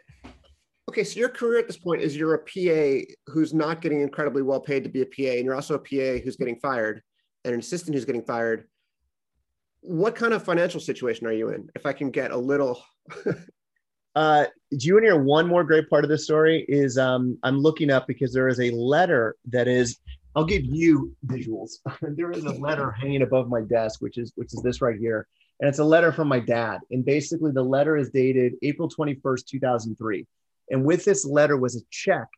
Okay, 0.91 1.05
so 1.05 1.19
your 1.19 1.31
career 1.31 1.59
at 1.61 1.67
this 1.67 1.79
point 1.79 2.03
is 2.03 2.15
you're 2.15 2.35
a 2.35 2.39
PA 2.39 3.11
who's 3.29 3.55
not 3.55 3.81
getting 3.81 4.03
incredibly 4.03 4.43
well 4.43 4.61
paid 4.61 4.85
to 4.85 4.91
be 4.91 5.01
a 5.01 5.07
PA, 5.07 5.37
and 5.37 5.45
you're 5.47 5.55
also 5.55 5.77
a 5.77 5.79
PA 5.79 6.23
who's 6.23 6.37
getting 6.37 6.57
fired 6.57 7.03
and 7.45 7.55
an 7.55 7.61
assistant 7.61 7.95
who's 7.95 8.05
getting 8.05 8.23
fired 8.23 8.69
what 9.83 10.15
kind 10.15 10.33
of 10.33 10.45
financial 10.45 10.81
situation 10.81 11.27
are 11.27 11.33
you 11.33 11.51
in? 11.51 11.69
If 11.75 11.85
I 11.87 11.93
can 11.93 12.11
get 12.11 12.31
a 12.31 12.37
little. 12.37 12.83
uh, 14.15 14.47
do 14.71 14.87
you 14.87 14.95
want 14.95 15.05
to 15.05 15.13
hear 15.13 15.23
one 15.23 15.47
more 15.47 15.65
great 15.65 15.91
part 15.91 16.05
of 16.05 16.11
this 16.11 16.25
story? 16.25 16.65
Is 16.69 16.97
um, 16.97 17.37
I'm 17.43 17.59
looking 17.59 17.91
up 17.91 18.07
because 18.07 18.33
there 18.33 18.49
is 18.49 18.61
a 18.61 18.71
letter 18.71 19.37
that 19.51 19.69
is. 19.69 19.99
I'll 20.35 20.45
give 20.45 20.65
you 20.65 21.15
visuals. 21.27 21.73
there 22.01 22.31
is 22.31 22.45
a 22.45 22.53
letter 22.53 22.91
hanging 23.01 23.23
above 23.23 23.49
my 23.49 23.61
desk, 23.61 24.01
which 24.01 24.17
is 24.19 24.33
which 24.37 24.55
is 24.55 24.63
this 24.63 24.81
right 24.81 24.99
here, 24.99 25.27
and 25.61 25.69
it's 25.69 25.81
a 25.81 25.85
letter 25.85 26.13
from 26.13 26.29
my 26.29 26.39
dad. 26.39 26.79
And 26.91 27.05
basically, 27.05 27.51
the 27.51 27.65
letter 27.65 27.97
is 27.97 28.11
dated 28.11 28.55
April 28.63 28.89
21st, 28.89 29.47
2003. 29.47 30.27
And 30.71 30.85
with 30.85 31.05
this 31.05 31.27
letter 31.27 31.57
was 31.57 31.77
a 31.77 31.81
check 31.91 32.29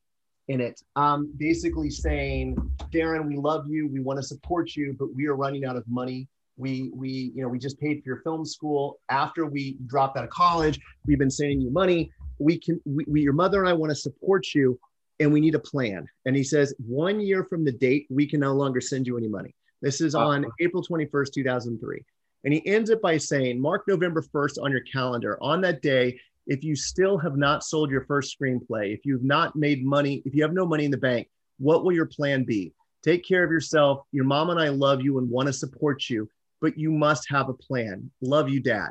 in 0.49 0.61
it, 0.61 0.81
um, 0.97 1.33
basically 1.37 1.91
saying, 1.91 2.57
Darren, 2.93 3.29
we 3.29 3.37
love 3.37 3.69
you, 3.69 3.87
we 3.87 4.01
want 4.01 4.19
to 4.19 4.23
support 4.23 4.75
you, 4.75 4.97
but 4.99 5.15
we 5.15 5.27
are 5.27 5.37
running 5.37 5.65
out 5.65 5.77
of 5.77 5.85
money 5.87 6.27
we 6.57 6.91
we 6.95 7.33
you 7.35 7.43
know 7.43 7.49
we 7.49 7.59
just 7.59 7.81
paid 7.81 8.03
for 8.03 8.09
your 8.09 8.21
film 8.23 8.45
school. 8.45 9.01
After 9.09 9.47
we 9.47 9.77
dropped 9.87 10.17
out 10.17 10.25
of 10.25 10.31
college 10.31 10.79
we've 11.07 11.19
been 11.19 11.31
sending 11.31 11.61
you 11.61 11.71
money. 11.71 12.11
We 12.39 12.59
can 12.59 12.81
we, 12.85 13.05
we, 13.09 13.23
your 13.23 13.33
mother 13.33 13.61
and 13.61 13.69
i 13.69 13.73
want 13.73 13.91
to 13.91 13.97
support 13.97 14.55
you 14.55 14.79
and 15.21 15.33
we 15.33 15.41
need 15.41 15.55
a 15.55 15.61
plan. 15.61 16.07
And 16.27 16.35
he 16.35 16.43
says 16.43 16.75
one 16.85 17.21
year 17.21 17.45
from 17.45 17.65
the 17.65 17.73
date 17.73 18.07
we 18.11 18.27
can 18.27 18.41
no 18.41 18.53
longer 18.53 18.81
send 18.81 19.07
you 19.07 19.17
any 19.17 19.29
money. 19.29 19.55
This 19.83 20.01
is 20.01 20.15
on 20.15 20.47
april 20.61 20.83
21st 20.83 21.33
2003 21.33 22.05
and 22.45 22.53
he 22.53 22.67
ends 22.67 22.91
it 22.91 23.01
by 23.01 23.17
saying 23.17 23.61
mark 23.61 23.87
november 23.89 24.23
1st 24.23 24.63
on 24.63 24.71
your 24.71 24.83
calendar. 24.83 25.39
On 25.43 25.61
that 25.63 25.83
day 25.83 26.19
if 26.47 26.63
you 26.63 26.77
still 26.77 27.17
have 27.19 27.37
not 27.37 27.65
sold 27.65 27.91
your 27.91 28.05
first 28.05 28.37
screenplay 28.39 28.95
if 28.95 29.05
you've 29.05 29.25
not 29.25 29.57
made 29.57 29.85
money 29.85 30.23
if 30.25 30.35
you 30.35 30.43
have 30.43 30.53
no 30.53 30.67
money 30.67 30.85
in 30.85 30.91
the 30.91 30.97
bank 30.97 31.29
what 31.59 31.85
will 31.85 31.93
your 31.93 32.07
plan 32.07 32.45
be? 32.45 32.73
Take 33.05 33.25
care 33.25 33.45
of 33.45 33.51
yourself. 33.51 34.07
Your 34.13 34.25
mom 34.25 34.51
and 34.51 34.61
i 34.61 34.69
love 34.69 35.03
you 35.03 35.19
and 35.19 35.29
want 35.29 35.47
to 35.47 35.53
support 35.53 36.09
you 36.09 36.29
but 36.61 36.79
you 36.79 36.91
must 36.91 37.29
have 37.31 37.49
a 37.49 37.55
plan. 37.55 38.11
Love 38.21 38.49
you, 38.49 38.61
Dad. 38.61 38.91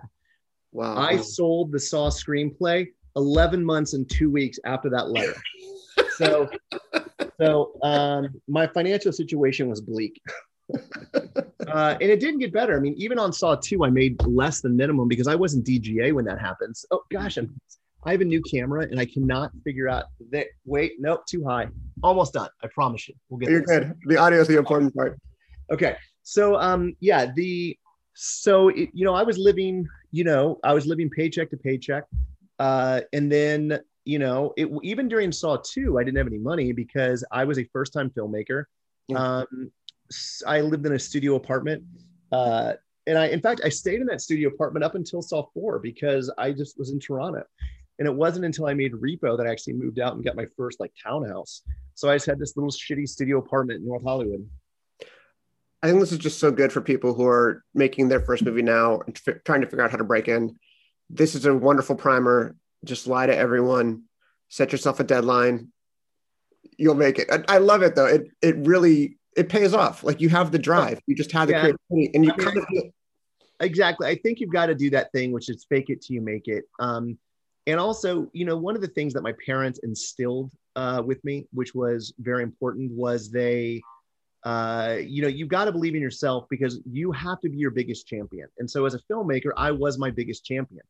Wow. 0.71 0.97
I 0.97 1.17
sold 1.17 1.71
the 1.71 1.79
Saw 1.79 2.09
screenplay 2.09 2.87
11 3.15 3.63
months 3.63 3.93
and 3.93 4.09
two 4.09 4.31
weeks 4.31 4.59
after 4.65 4.89
that 4.89 5.09
letter. 5.09 5.35
so, 6.17 6.49
so 7.39 7.73
um, 7.83 8.29
my 8.47 8.67
financial 8.67 9.11
situation 9.11 9.69
was 9.69 9.81
bleak. 9.81 10.19
uh, 11.13 11.97
and 12.01 12.09
it 12.09 12.19
didn't 12.19 12.39
get 12.39 12.51
better. 12.51 12.75
I 12.75 12.79
mean, 12.79 12.95
even 12.97 13.19
on 13.19 13.31
Saw 13.31 13.55
2, 13.55 13.85
I 13.85 13.89
made 13.89 14.21
less 14.25 14.61
than 14.61 14.75
minimum 14.75 15.07
because 15.07 15.27
I 15.27 15.35
wasn't 15.35 15.65
DGA 15.65 16.13
when 16.13 16.25
that 16.25 16.39
happens. 16.39 16.85
Oh, 16.91 17.03
gosh, 17.11 17.37
I'm, 17.37 17.53
I 18.05 18.11
have 18.11 18.21
a 18.21 18.25
new 18.25 18.41
camera 18.41 18.81
and 18.81 18.99
I 18.99 19.05
cannot 19.05 19.51
figure 19.63 19.87
out 19.87 20.05
that. 20.31 20.47
Wait, 20.65 20.93
nope, 20.99 21.25
too 21.27 21.45
high. 21.45 21.67
Almost 22.01 22.33
done. 22.33 22.49
I 22.63 22.67
promise 22.73 23.07
you. 23.07 23.15
We'll 23.29 23.39
get 23.39 23.49
You're 23.49 23.61
this. 23.61 23.69
good. 23.69 23.93
The 24.07 24.17
audio 24.17 24.41
is 24.41 24.47
the 24.47 24.57
important 24.57 24.95
part. 24.95 25.19
Okay. 25.71 25.95
So 26.23 26.55
um 26.55 26.95
yeah, 26.99 27.31
the 27.35 27.77
so 28.15 28.69
it, 28.69 28.89
you 28.93 29.05
know, 29.05 29.13
I 29.13 29.23
was 29.23 29.37
living, 29.37 29.87
you 30.11 30.23
know, 30.23 30.59
I 30.63 30.73
was 30.73 30.85
living 30.85 31.09
paycheck 31.09 31.49
to 31.51 31.57
paycheck. 31.57 32.05
Uh 32.59 33.01
and 33.11 33.31
then, 33.31 33.79
you 34.05 34.19
know, 34.19 34.53
it 34.57 34.69
even 34.81 35.07
during 35.07 35.31
Saw 35.31 35.57
2, 35.57 35.99
I 35.99 36.03
didn't 36.03 36.17
have 36.17 36.27
any 36.27 36.39
money 36.39 36.71
because 36.71 37.23
I 37.31 37.43
was 37.43 37.59
a 37.59 37.65
first-time 37.73 38.09
filmmaker. 38.09 38.65
Yeah. 39.07 39.19
Um 39.19 39.71
I 40.47 40.61
lived 40.61 40.85
in 40.85 40.93
a 40.93 40.99
studio 40.99 41.35
apartment. 41.35 41.83
Uh 42.31 42.73
and 43.05 43.17
I 43.17 43.27
in 43.27 43.41
fact 43.41 43.61
I 43.63 43.69
stayed 43.69 43.99
in 43.99 44.07
that 44.07 44.21
studio 44.21 44.49
apartment 44.49 44.83
up 44.83 44.95
until 44.95 45.21
Saw 45.21 45.45
4 45.53 45.79
because 45.79 46.31
I 46.37 46.51
just 46.51 46.79
was 46.79 46.91
in 46.91 46.99
Toronto. 46.99 47.43
And 47.99 48.07
it 48.07 48.15
wasn't 48.15 48.45
until 48.45 48.65
I 48.65 48.73
made 48.73 48.93
Repo 48.93 49.37
that 49.37 49.45
I 49.45 49.51
actually 49.51 49.73
moved 49.73 49.99
out 49.99 50.15
and 50.15 50.23
got 50.23 50.35
my 50.35 50.47
first 50.57 50.79
like 50.79 50.91
townhouse. 51.01 51.61
So 51.93 52.09
I 52.09 52.15
just 52.15 52.25
had 52.25 52.39
this 52.39 52.57
little 52.57 52.71
shitty 52.71 53.07
studio 53.07 53.37
apartment 53.37 53.81
in 53.81 53.87
North 53.87 54.03
Hollywood. 54.03 54.47
I 55.83 55.87
think 55.87 55.99
this 55.99 56.13
is 56.13 56.17
just 56.17 56.39
so 56.39 56.49
good 56.49 56.71
for 56.71 56.79
people 56.79 57.13
who 57.13 57.27
are 57.27 57.61
making 57.73 58.07
their 58.07 58.21
first 58.21 58.43
movie 58.43 58.61
now 58.61 59.01
and 59.05 59.19
f- 59.27 59.43
trying 59.43 59.59
to 59.61 59.67
figure 59.67 59.83
out 59.83 59.91
how 59.91 59.97
to 59.97 60.05
break 60.05 60.29
in. 60.29 60.57
This 61.09 61.35
is 61.35 61.45
a 61.45 61.53
wonderful 61.53 61.97
primer. 61.97 62.55
Just 62.85 63.05
lie 63.05 63.25
to 63.27 63.35
everyone, 63.35 64.03
set 64.47 64.71
yourself 64.71 65.01
a 65.01 65.03
deadline. 65.03 65.73
You'll 66.77 66.95
make 66.95 67.19
it. 67.19 67.27
I, 67.29 67.55
I 67.55 67.57
love 67.57 67.83
it 67.83 67.95
though. 67.95 68.05
It 68.05 68.27
it 68.41 68.55
really 68.65 69.17
it 69.35 69.49
pays 69.49 69.73
off. 69.73 70.05
Like 70.05 70.21
you 70.21 70.29
have 70.29 70.53
the 70.53 70.59
drive. 70.59 71.01
You 71.05 71.15
just 71.15 71.33
have 71.33 71.49
the 71.49 71.53
Yeah. 71.53 71.59
creativity, 71.61 72.15
and 72.15 72.25
you 72.25 72.31
I 72.31 72.37
mean, 72.37 72.45
kind 72.45 72.57
of 72.57 72.83
exactly 73.59 74.07
i 74.07 74.15
think 74.15 74.39
you've 74.39 74.51
got 74.51 74.65
to 74.65 74.75
do 74.75 74.89
that 74.89 75.11
thing 75.13 75.31
which 75.31 75.47
is 75.47 75.65
fake 75.69 75.89
it 75.89 76.01
till 76.01 76.15
you 76.15 76.21
make 76.21 76.47
it 76.47 76.65
um, 76.79 77.17
and 77.67 77.79
also 77.79 78.29
you 78.33 78.45
know 78.45 78.57
one 78.57 78.75
of 78.75 78.81
the 78.81 78.87
things 78.87 79.13
that 79.13 79.21
my 79.21 79.33
parents 79.45 79.79
instilled 79.83 80.51
uh, 80.75 81.01
with 81.05 81.23
me 81.23 81.47
which 81.53 81.73
was 81.73 82.13
very 82.19 82.43
important 82.43 82.91
was 82.91 83.29
they 83.29 83.79
uh, 84.45 84.97
you 85.01 85.21
know 85.21 85.27
you've 85.27 85.49
got 85.49 85.65
to 85.65 85.71
believe 85.71 85.95
in 85.95 86.01
yourself 86.01 86.45
because 86.49 86.81
you 86.89 87.11
have 87.11 87.39
to 87.41 87.49
be 87.49 87.57
your 87.57 87.71
biggest 87.71 88.07
champion 88.07 88.47
and 88.59 88.69
so 88.69 88.85
as 88.85 88.93
a 88.93 88.99
filmmaker 89.11 89.51
i 89.57 89.71
was 89.71 89.97
my 89.97 90.11
biggest 90.11 90.45
champion 90.45 90.83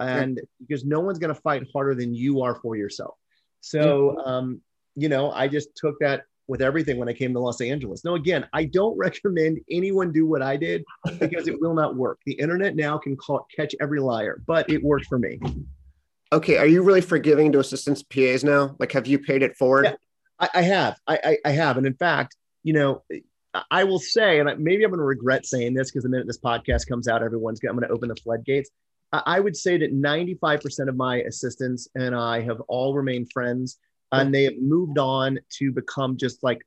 and 0.00 0.40
because 0.60 0.84
no 0.84 1.00
one's 1.00 1.18
going 1.18 1.34
to 1.34 1.40
fight 1.40 1.64
harder 1.72 1.94
than 1.94 2.14
you 2.14 2.42
are 2.42 2.56
for 2.56 2.76
yourself 2.76 3.14
so 3.60 4.16
um, 4.24 4.60
you 4.94 5.08
know 5.08 5.30
i 5.32 5.46
just 5.46 5.68
took 5.76 5.98
that 6.00 6.24
with 6.46 6.60
everything 6.60 6.98
when 6.98 7.08
i 7.08 7.12
came 7.12 7.32
to 7.32 7.40
los 7.40 7.60
angeles 7.60 8.04
now 8.04 8.14
again 8.14 8.46
i 8.52 8.64
don't 8.64 8.96
recommend 8.98 9.58
anyone 9.70 10.12
do 10.12 10.26
what 10.26 10.42
i 10.42 10.56
did 10.56 10.82
because 11.18 11.48
it 11.48 11.60
will 11.60 11.74
not 11.74 11.96
work. 11.96 12.20
The 12.26 12.32
internet 12.32 12.76
now 12.76 12.98
can 12.98 13.16
call, 13.16 13.46
catch 13.54 13.74
every 13.80 14.00
liar, 14.00 14.42
but 14.46 14.68
it 14.70 14.82
worked 14.82 15.06
for 15.06 15.18
me. 15.18 15.38
okay. 16.32 16.58
Are 16.58 16.66
you 16.66 16.82
really 16.82 17.00
forgiving 17.00 17.52
to 17.52 17.58
assistants 17.58 18.02
PAs 18.02 18.44
now? 18.44 18.76
Like, 18.78 18.92
have 18.92 19.06
you 19.06 19.18
paid 19.18 19.42
it 19.42 19.56
forward? 19.56 19.84
Yeah. 19.84 19.94
I, 20.40 20.48
I 20.54 20.62
have, 20.62 20.98
I, 21.06 21.18
I, 21.24 21.38
I 21.44 21.50
have, 21.50 21.76
and 21.76 21.86
in 21.86 21.94
fact, 21.94 22.36
you 22.64 22.72
know, 22.72 23.02
I 23.70 23.84
will 23.84 24.00
say, 24.00 24.40
and 24.40 24.58
maybe 24.58 24.82
I'm 24.82 24.90
going 24.90 24.98
to 24.98 25.04
regret 25.04 25.46
saying 25.46 25.74
this 25.74 25.90
because 25.90 26.02
the 26.02 26.08
minute 26.08 26.26
this 26.26 26.38
podcast 26.38 26.88
comes 26.88 27.06
out, 27.06 27.22
everyone's 27.22 27.60
going, 27.60 27.70
I'm 27.70 27.78
going 27.78 27.88
to 27.88 27.94
open 27.94 28.08
the 28.08 28.16
floodgates. 28.16 28.70
I, 29.12 29.38
would 29.38 29.56
say 29.56 29.78
that 29.78 29.94
95% 29.94 30.88
of 30.88 30.96
my 30.96 31.18
assistants 31.18 31.86
and 31.94 32.16
I 32.16 32.40
have 32.40 32.60
all 32.62 32.94
remained 32.94 33.30
friends, 33.32 33.78
and 34.10 34.34
they 34.34 34.44
have 34.44 34.58
moved 34.58 34.98
on 34.98 35.38
to 35.58 35.72
become 35.72 36.16
just 36.16 36.42
like 36.42 36.62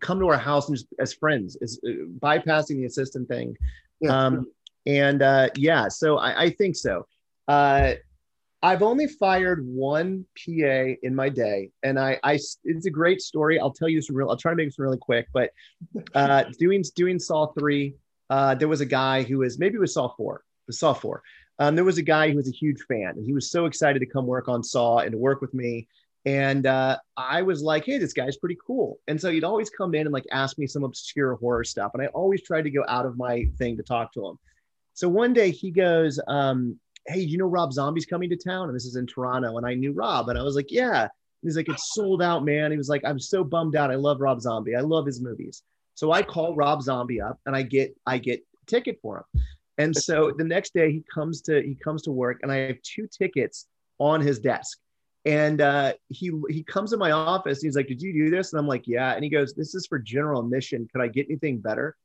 come 0.00 0.20
to 0.20 0.28
our 0.28 0.38
house 0.38 0.68
and 0.68 0.76
just 0.76 0.88
as 1.00 1.12
friends, 1.12 1.56
as 1.62 1.80
uh, 1.86 1.90
bypassing 2.18 2.76
the 2.76 2.84
assistant 2.84 3.28
thing. 3.28 3.56
Yeah. 4.00 4.26
Um, 4.26 4.46
and 4.86 5.22
uh, 5.22 5.48
yeah, 5.56 5.88
so 5.88 6.18
I, 6.18 6.44
I 6.44 6.50
think 6.50 6.76
so. 6.76 7.06
Uh, 7.48 7.94
I've 8.62 8.82
only 8.82 9.08
fired 9.08 9.66
one 9.66 10.24
PA 10.36 10.94
in 11.02 11.14
my 11.14 11.28
day, 11.28 11.70
and 11.82 11.98
I, 11.98 12.18
I, 12.22 12.34
it's 12.34 12.86
a 12.86 12.90
great 12.90 13.20
story. 13.20 13.58
I'll 13.58 13.72
tell 13.72 13.88
you 13.88 13.98
this 13.98 14.08
real. 14.08 14.30
I'll 14.30 14.36
try 14.36 14.52
to 14.52 14.56
make 14.56 14.68
this 14.68 14.78
really 14.78 14.98
quick, 14.98 15.26
but 15.32 15.50
uh, 16.14 16.44
doing 16.58 16.84
doing 16.94 17.18
Saw 17.18 17.46
three, 17.58 17.94
uh, 18.30 18.54
there 18.54 18.68
was 18.68 18.80
a 18.80 18.86
guy 18.86 19.24
who 19.24 19.38
was 19.38 19.58
maybe 19.58 19.76
it 19.76 19.80
was 19.80 19.94
Saw 19.94 20.14
four, 20.14 20.36
it 20.36 20.68
was 20.68 20.78
Saw 20.78 20.92
four. 20.92 21.22
Um, 21.58 21.74
there 21.74 21.84
was 21.84 21.98
a 21.98 22.02
guy 22.02 22.30
who 22.30 22.36
was 22.36 22.48
a 22.48 22.52
huge 22.52 22.80
fan, 22.88 23.14
and 23.16 23.26
he 23.26 23.32
was 23.32 23.50
so 23.50 23.66
excited 23.66 23.98
to 23.98 24.06
come 24.06 24.26
work 24.26 24.48
on 24.48 24.62
Saw 24.62 24.98
and 24.98 25.12
to 25.12 25.18
work 25.18 25.40
with 25.40 25.54
me. 25.54 25.88
And 26.24 26.66
uh, 26.66 26.98
I 27.16 27.42
was 27.42 27.62
like, 27.62 27.84
hey, 27.84 27.98
this 27.98 28.12
guy's 28.12 28.36
pretty 28.36 28.56
cool. 28.64 29.00
And 29.08 29.20
so 29.20 29.30
he'd 29.32 29.42
always 29.42 29.70
come 29.70 29.92
in 29.94 30.02
and 30.02 30.12
like 30.12 30.24
ask 30.30 30.56
me 30.56 30.68
some 30.68 30.84
obscure 30.84 31.34
horror 31.34 31.64
stuff. 31.64 31.92
And 31.94 32.02
I 32.02 32.06
always 32.06 32.42
tried 32.42 32.62
to 32.62 32.70
go 32.70 32.84
out 32.86 33.06
of 33.06 33.16
my 33.16 33.48
thing 33.58 33.76
to 33.76 33.82
talk 33.82 34.12
to 34.14 34.28
him. 34.28 34.38
So 34.94 35.08
one 35.08 35.32
day 35.32 35.50
he 35.50 35.72
goes, 35.72 36.20
um, 36.28 36.78
hey, 37.06 37.20
you 37.20 37.38
know 37.38 37.46
Rob 37.46 37.72
Zombie's 37.72 38.06
coming 38.06 38.30
to 38.30 38.36
town? 38.36 38.68
And 38.68 38.76
this 38.76 38.84
is 38.84 38.96
in 38.96 39.06
Toronto. 39.06 39.56
And 39.56 39.66
I 39.66 39.74
knew 39.74 39.92
Rob. 39.92 40.28
And 40.28 40.38
I 40.38 40.42
was 40.42 40.56
like, 40.56 40.70
yeah. 40.70 41.08
He's 41.42 41.56
like, 41.56 41.68
it's 41.68 41.92
sold 41.94 42.22
out, 42.22 42.44
man. 42.44 42.70
He 42.70 42.76
was 42.76 42.88
like, 42.88 43.02
I'm 43.04 43.18
so 43.18 43.42
bummed 43.42 43.74
out. 43.74 43.90
I 43.90 43.96
love 43.96 44.20
Rob 44.20 44.40
Zombie. 44.40 44.76
I 44.76 44.80
love 44.80 45.06
his 45.06 45.20
movies. 45.20 45.62
So 45.94 46.12
I 46.12 46.22
call 46.22 46.54
Rob 46.54 46.82
Zombie 46.82 47.20
up 47.20 47.40
and 47.46 47.56
I 47.56 47.62
get 47.62 47.96
I 48.06 48.18
get 48.18 48.40
a 48.40 48.66
ticket 48.66 48.98
for 49.02 49.18
him. 49.18 49.42
And 49.78 49.96
so 49.96 50.32
the 50.38 50.44
next 50.44 50.72
day 50.72 50.92
he 50.92 51.02
comes 51.12 51.42
to 51.42 51.60
he 51.60 51.74
comes 51.74 52.02
to 52.02 52.12
work 52.12 52.40
and 52.42 52.52
I 52.52 52.58
have 52.58 52.80
two 52.82 53.08
tickets 53.08 53.66
on 53.98 54.20
his 54.20 54.38
desk. 54.38 54.78
And 55.24 55.60
uh, 55.60 55.94
he 56.08 56.32
he 56.48 56.62
comes 56.62 56.92
in 56.92 56.98
my 56.98 57.12
office. 57.12 57.58
And 57.58 57.68
he's 57.68 57.76
like, 57.76 57.86
"Did 57.86 58.02
you 58.02 58.12
do 58.12 58.30
this?" 58.30 58.52
And 58.52 58.58
I'm 58.58 58.66
like, 58.66 58.88
"Yeah." 58.88 59.12
And 59.12 59.22
he 59.22 59.30
goes, 59.30 59.54
"This 59.54 59.72
is 59.76 59.86
for 59.86 60.00
general 60.00 60.40
admission. 60.40 60.88
Could 60.92 61.00
I 61.00 61.06
get 61.06 61.26
anything 61.28 61.60
better?" 61.60 61.96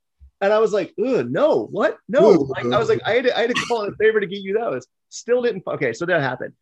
And 0.41 0.53
I 0.53 0.60
was 0.60 0.72
like, 0.72 0.94
"No, 0.98 1.65
what? 1.72 1.98
No!" 2.08 2.29
Like, 2.29 2.65
I 2.65 2.77
was 2.77 2.89
like, 2.89 3.01
"I 3.06 3.13
had 3.13 3.25
to, 3.25 3.38
I 3.38 3.41
had 3.41 3.50
to 3.50 3.65
call 3.65 3.84
in 3.84 3.91
a 3.91 3.96
favor 3.96 4.20
to 4.20 4.27
get 4.27 4.39
you 4.39 4.53
those." 4.53 4.86
Still 5.10 5.41
didn't. 5.41 5.63
Okay, 5.67 5.94
so 5.94 6.06
that 6.06 6.22
happened. 6.22 6.53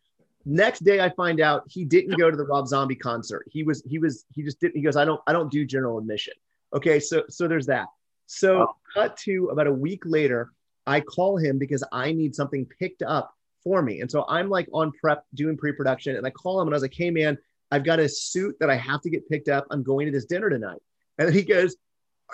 Next 0.44 0.84
day, 0.84 1.00
I 1.00 1.10
find 1.10 1.40
out 1.40 1.64
he 1.68 1.84
didn't 1.84 2.16
go 2.16 2.30
to 2.30 2.36
the 2.36 2.44
Rob 2.44 2.68
Zombie 2.68 2.96
concert. 2.96 3.46
He 3.50 3.62
was 3.64 3.82
he 3.84 3.98
was 3.98 4.24
he 4.32 4.42
just 4.42 4.60
didn't. 4.60 4.76
He 4.76 4.82
goes, 4.82 4.96
"I 4.96 5.04
don't 5.04 5.20
I 5.26 5.32
don't 5.32 5.50
do 5.50 5.66
general 5.66 5.98
admission." 5.98 6.34
Okay, 6.72 7.00
so 7.00 7.24
so 7.28 7.48
there's 7.48 7.66
that. 7.66 7.86
So 8.26 8.60
Wow. 8.60 8.76
cut 8.94 9.16
to 9.18 9.48
about 9.48 9.66
a 9.66 9.72
week 9.72 10.02
later, 10.04 10.52
I 10.86 11.00
call 11.00 11.36
him 11.36 11.58
because 11.58 11.84
I 11.92 12.12
need 12.12 12.34
something 12.34 12.66
picked 12.78 13.02
up 13.02 13.34
for 13.62 13.82
me. 13.82 14.00
And 14.00 14.10
so 14.10 14.24
I'm 14.28 14.48
like 14.48 14.68
on 14.72 14.92
prep 14.92 15.24
doing 15.34 15.56
pre-production 15.56 16.16
and 16.16 16.26
I 16.26 16.30
call 16.30 16.60
him 16.60 16.68
and 16.68 16.74
I 16.74 16.76
was 16.76 16.82
like, 16.82 16.94
hey 16.94 17.10
man, 17.10 17.36
I've 17.70 17.84
got 17.84 17.98
a 17.98 18.08
suit 18.08 18.56
that 18.60 18.70
I 18.70 18.76
have 18.76 19.00
to 19.02 19.10
get 19.10 19.28
picked 19.28 19.48
up. 19.48 19.66
I'm 19.70 19.82
going 19.82 20.06
to 20.06 20.12
this 20.12 20.24
dinner 20.24 20.48
tonight. 20.48 20.80
And 21.18 21.34
he 21.34 21.42
goes, 21.42 21.76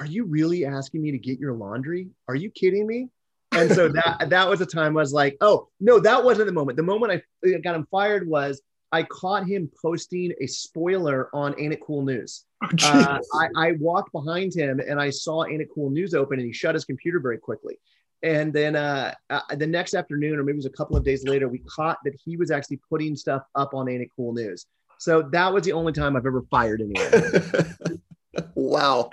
Are 0.00 0.06
you 0.06 0.24
really 0.24 0.64
asking 0.64 1.02
me 1.02 1.10
to 1.12 1.18
get 1.18 1.38
your 1.38 1.54
laundry? 1.54 2.08
Are 2.28 2.34
you 2.34 2.50
kidding 2.50 2.86
me? 2.86 3.08
And 3.52 3.70
so 3.70 3.88
that 3.92 4.26
that 4.28 4.48
was 4.48 4.58
the 4.58 4.66
time 4.66 4.96
I 4.96 5.00
was 5.00 5.12
like, 5.12 5.36
oh 5.40 5.68
no, 5.80 5.98
that 6.00 6.22
wasn't 6.22 6.46
the 6.46 6.52
moment. 6.52 6.76
The 6.76 6.82
moment 6.82 7.22
I 7.44 7.58
got 7.58 7.74
him 7.74 7.86
fired 7.90 8.26
was 8.26 8.62
I 8.92 9.02
caught 9.04 9.46
him 9.46 9.70
posting 9.80 10.32
a 10.40 10.46
spoiler 10.46 11.30
on 11.34 11.54
Ain't 11.58 11.72
It 11.72 11.80
Cool 11.84 12.02
News. 12.02 12.44
Uh, 12.84 13.18
I, 13.34 13.48
I 13.56 13.72
walked 13.80 14.12
behind 14.12 14.54
him 14.54 14.80
and 14.86 15.00
I 15.00 15.10
saw 15.10 15.46
Ain't 15.46 15.62
It 15.62 15.68
Cool 15.74 15.90
News 15.90 16.14
open 16.14 16.38
and 16.38 16.46
he 16.46 16.52
shut 16.52 16.74
his 16.74 16.84
computer 16.84 17.18
very 17.18 17.38
quickly. 17.38 17.78
And 18.22 18.52
then 18.52 18.76
uh, 18.76 19.14
uh, 19.30 19.40
the 19.56 19.66
next 19.66 19.94
afternoon, 19.94 20.38
or 20.38 20.44
maybe 20.44 20.56
it 20.56 20.56
was 20.56 20.66
a 20.66 20.70
couple 20.70 20.96
of 20.96 21.04
days 21.04 21.24
later, 21.24 21.48
we 21.48 21.58
caught 21.60 21.98
that 22.04 22.14
he 22.24 22.36
was 22.36 22.50
actually 22.50 22.80
putting 22.88 23.16
stuff 23.16 23.42
up 23.56 23.74
on 23.74 23.88
Ain't 23.88 24.02
It 24.02 24.10
Cool 24.14 24.34
News. 24.34 24.66
So 24.98 25.22
that 25.32 25.52
was 25.52 25.64
the 25.64 25.72
only 25.72 25.92
time 25.92 26.14
I've 26.14 26.26
ever 26.26 26.44
fired 26.50 26.80
anyone. 26.80 28.00
wow. 28.54 29.10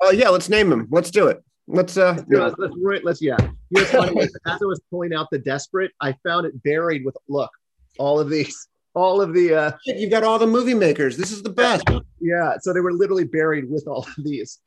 Oh 0.00 0.10
yeah, 0.10 0.28
let's 0.28 0.48
name 0.48 0.70
him. 0.72 0.86
Let's 0.90 1.10
do 1.10 1.26
it. 1.28 1.42
Let's 1.68 1.96
uh 1.96 2.14
let's, 2.28 2.28
let's, 2.28 2.54
let's, 2.58 2.74
ru- 2.80 3.00
let's- 3.02 3.22
yeah. 3.22 3.36
Know, 3.70 3.84
funny, 3.84 4.20
as 4.22 4.30
I 4.46 4.56
was 4.64 4.80
pulling 4.90 5.12
out 5.14 5.28
the 5.30 5.38
desperate, 5.38 5.90
I 6.00 6.14
found 6.24 6.46
it 6.46 6.62
buried 6.62 7.04
with 7.04 7.16
look, 7.28 7.50
all 7.98 8.20
of 8.20 8.30
these, 8.30 8.68
all 8.94 9.20
of 9.20 9.34
the 9.34 9.54
uh 9.54 9.72
you've 9.84 10.10
got 10.10 10.22
all 10.22 10.38
the 10.38 10.46
movie 10.46 10.74
makers. 10.74 11.16
This 11.16 11.32
is 11.32 11.42
the 11.42 11.50
best. 11.50 11.84
yeah. 12.20 12.54
So 12.60 12.72
they 12.72 12.80
were 12.80 12.92
literally 12.92 13.24
buried 13.24 13.68
with 13.68 13.86
all 13.88 14.06
of 14.16 14.24
these. 14.24 14.60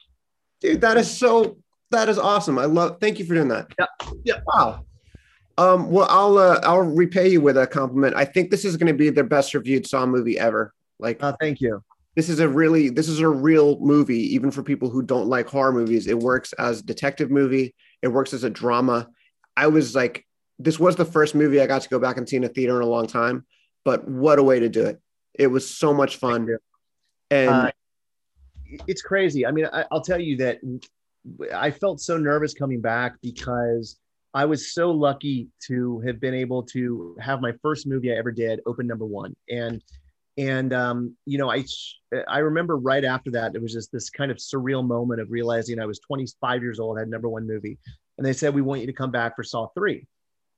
Dude, 0.62 0.82
that 0.82 0.98
is 0.98 1.10
so 1.10 1.58
that 1.92 2.10
is 2.10 2.20
awesome. 2.20 2.60
I 2.60 2.66
love 2.66 2.98
thank 3.00 3.18
you 3.20 3.26
for 3.26 3.34
doing 3.34 3.48
that. 3.50 3.68
Yeah. 3.80 3.86
Yeah. 4.26 4.40
Wow. 4.48 4.86
Um, 5.58 5.92
well, 5.92 6.08
I'll 6.10 6.38
uh, 6.38 6.60
I'll 6.64 6.82
repay 6.82 7.30
you 7.30 7.42
with 7.42 7.58
a 7.58 7.68
compliment. 7.68 8.16
I 8.16 8.24
think 8.26 8.50
this 8.50 8.64
is 8.64 8.78
going 8.78 8.88
to 8.88 8.94
be 8.98 9.10
the 9.10 9.24
best 9.26 9.54
reviewed 9.54 9.86
Saw 9.88 10.06
movie 10.06 10.40
ever. 10.40 10.74
Like 11.00 11.22
Uh, 11.24 11.34
thank 11.40 11.60
you. 11.62 11.82
This 12.20 12.28
is 12.28 12.42
a 12.42 12.50
really 12.50 12.90
this 12.90 13.08
is 13.08 13.22
a 13.22 13.30
real 13.30 13.80
movie, 13.80 14.36
even 14.36 14.52
for 14.52 14.62
people 14.62 14.90
who 14.90 15.02
don't 15.02 15.28
like 15.28 15.48
horror 15.48 15.72
movies. 15.72 16.06
It 16.06 16.20
works 16.20 16.52
as 16.52 16.82
a 16.82 16.84
detective 16.84 17.32
movie. 17.32 17.74
It 18.02 18.10
works 18.10 18.34
as 18.34 18.44
a 18.44 18.50
drama. 18.50 19.08
I 19.56 19.68
was 19.68 19.96
like, 19.96 20.28
this 20.58 20.78
was 20.78 20.98
the 20.98 21.06
first 21.06 21.34
movie 21.34 21.62
I 21.62 21.66
got 21.66 21.82
to 21.84 21.88
go 21.88 21.98
back 21.98 22.18
and 22.18 22.28
see 22.28 22.36
in 22.36 22.44
a 22.44 22.50
theater 22.50 22.76
in 22.76 22.86
a 22.86 22.92
long 22.92 23.08
time. 23.08 23.46
But 23.86 24.06
what 24.06 24.38
a 24.38 24.44
way 24.44 24.60
to 24.60 24.68
do 24.68 24.86
it! 24.86 25.00
It 25.34 25.48
was 25.48 25.74
so 25.74 25.94
much 25.94 26.18
fun, 26.18 26.58
and 27.32 27.50
Uh, 27.50 27.72
it's 28.86 29.02
crazy. 29.02 29.46
I 29.46 29.52
mean, 29.52 29.68
I, 29.72 29.86
I'll 29.90 30.02
tell 30.02 30.20
you 30.20 30.36
that 30.44 30.58
I 31.56 31.72
felt 31.72 32.02
so 32.02 32.18
nervous 32.18 32.54
coming 32.54 32.82
back 32.82 33.14
because 33.22 33.98
I 34.34 34.44
was 34.44 34.74
so 34.74 34.92
lucky 34.92 35.48
to 35.68 36.02
have 36.02 36.20
been 36.20 36.34
able 36.34 36.64
to 36.64 37.16
have 37.22 37.40
my 37.40 37.54
first 37.62 37.88
movie 37.88 38.12
I 38.12 38.18
ever 38.18 38.34
did 38.34 38.60
open 38.66 38.88
number 38.88 39.06
one, 39.06 39.38
and 39.50 39.82
and 40.40 40.74
um, 40.74 41.16
you 41.26 41.38
know, 41.38 41.52
I 41.52 41.66
I 42.28 42.40
remember 42.40 42.78
right 42.78 43.04
after 43.04 43.30
that 43.32 43.56
it 43.56 43.62
was 43.62 43.74
just 43.74 43.92
this 43.92 44.10
kind 44.10 44.32
of 44.32 44.38
surreal 44.38 44.88
moment 44.88 45.20
of 45.20 45.30
realizing 45.30 45.80
I 45.80 45.86
was 45.86 46.00
25 46.00 46.62
years 46.64 46.80
old, 46.80 46.98
had 46.98 47.10
number 47.10 47.28
one 47.28 47.46
movie, 47.46 47.78
and 48.18 48.26
they 48.26 48.32
said 48.32 48.54
we 48.56 48.62
want 48.62 48.80
you 48.80 48.88
to 48.88 48.94
come 48.94 49.12
back 49.12 49.36
for 49.36 49.44
Saw 49.44 49.68
three. 49.76 50.08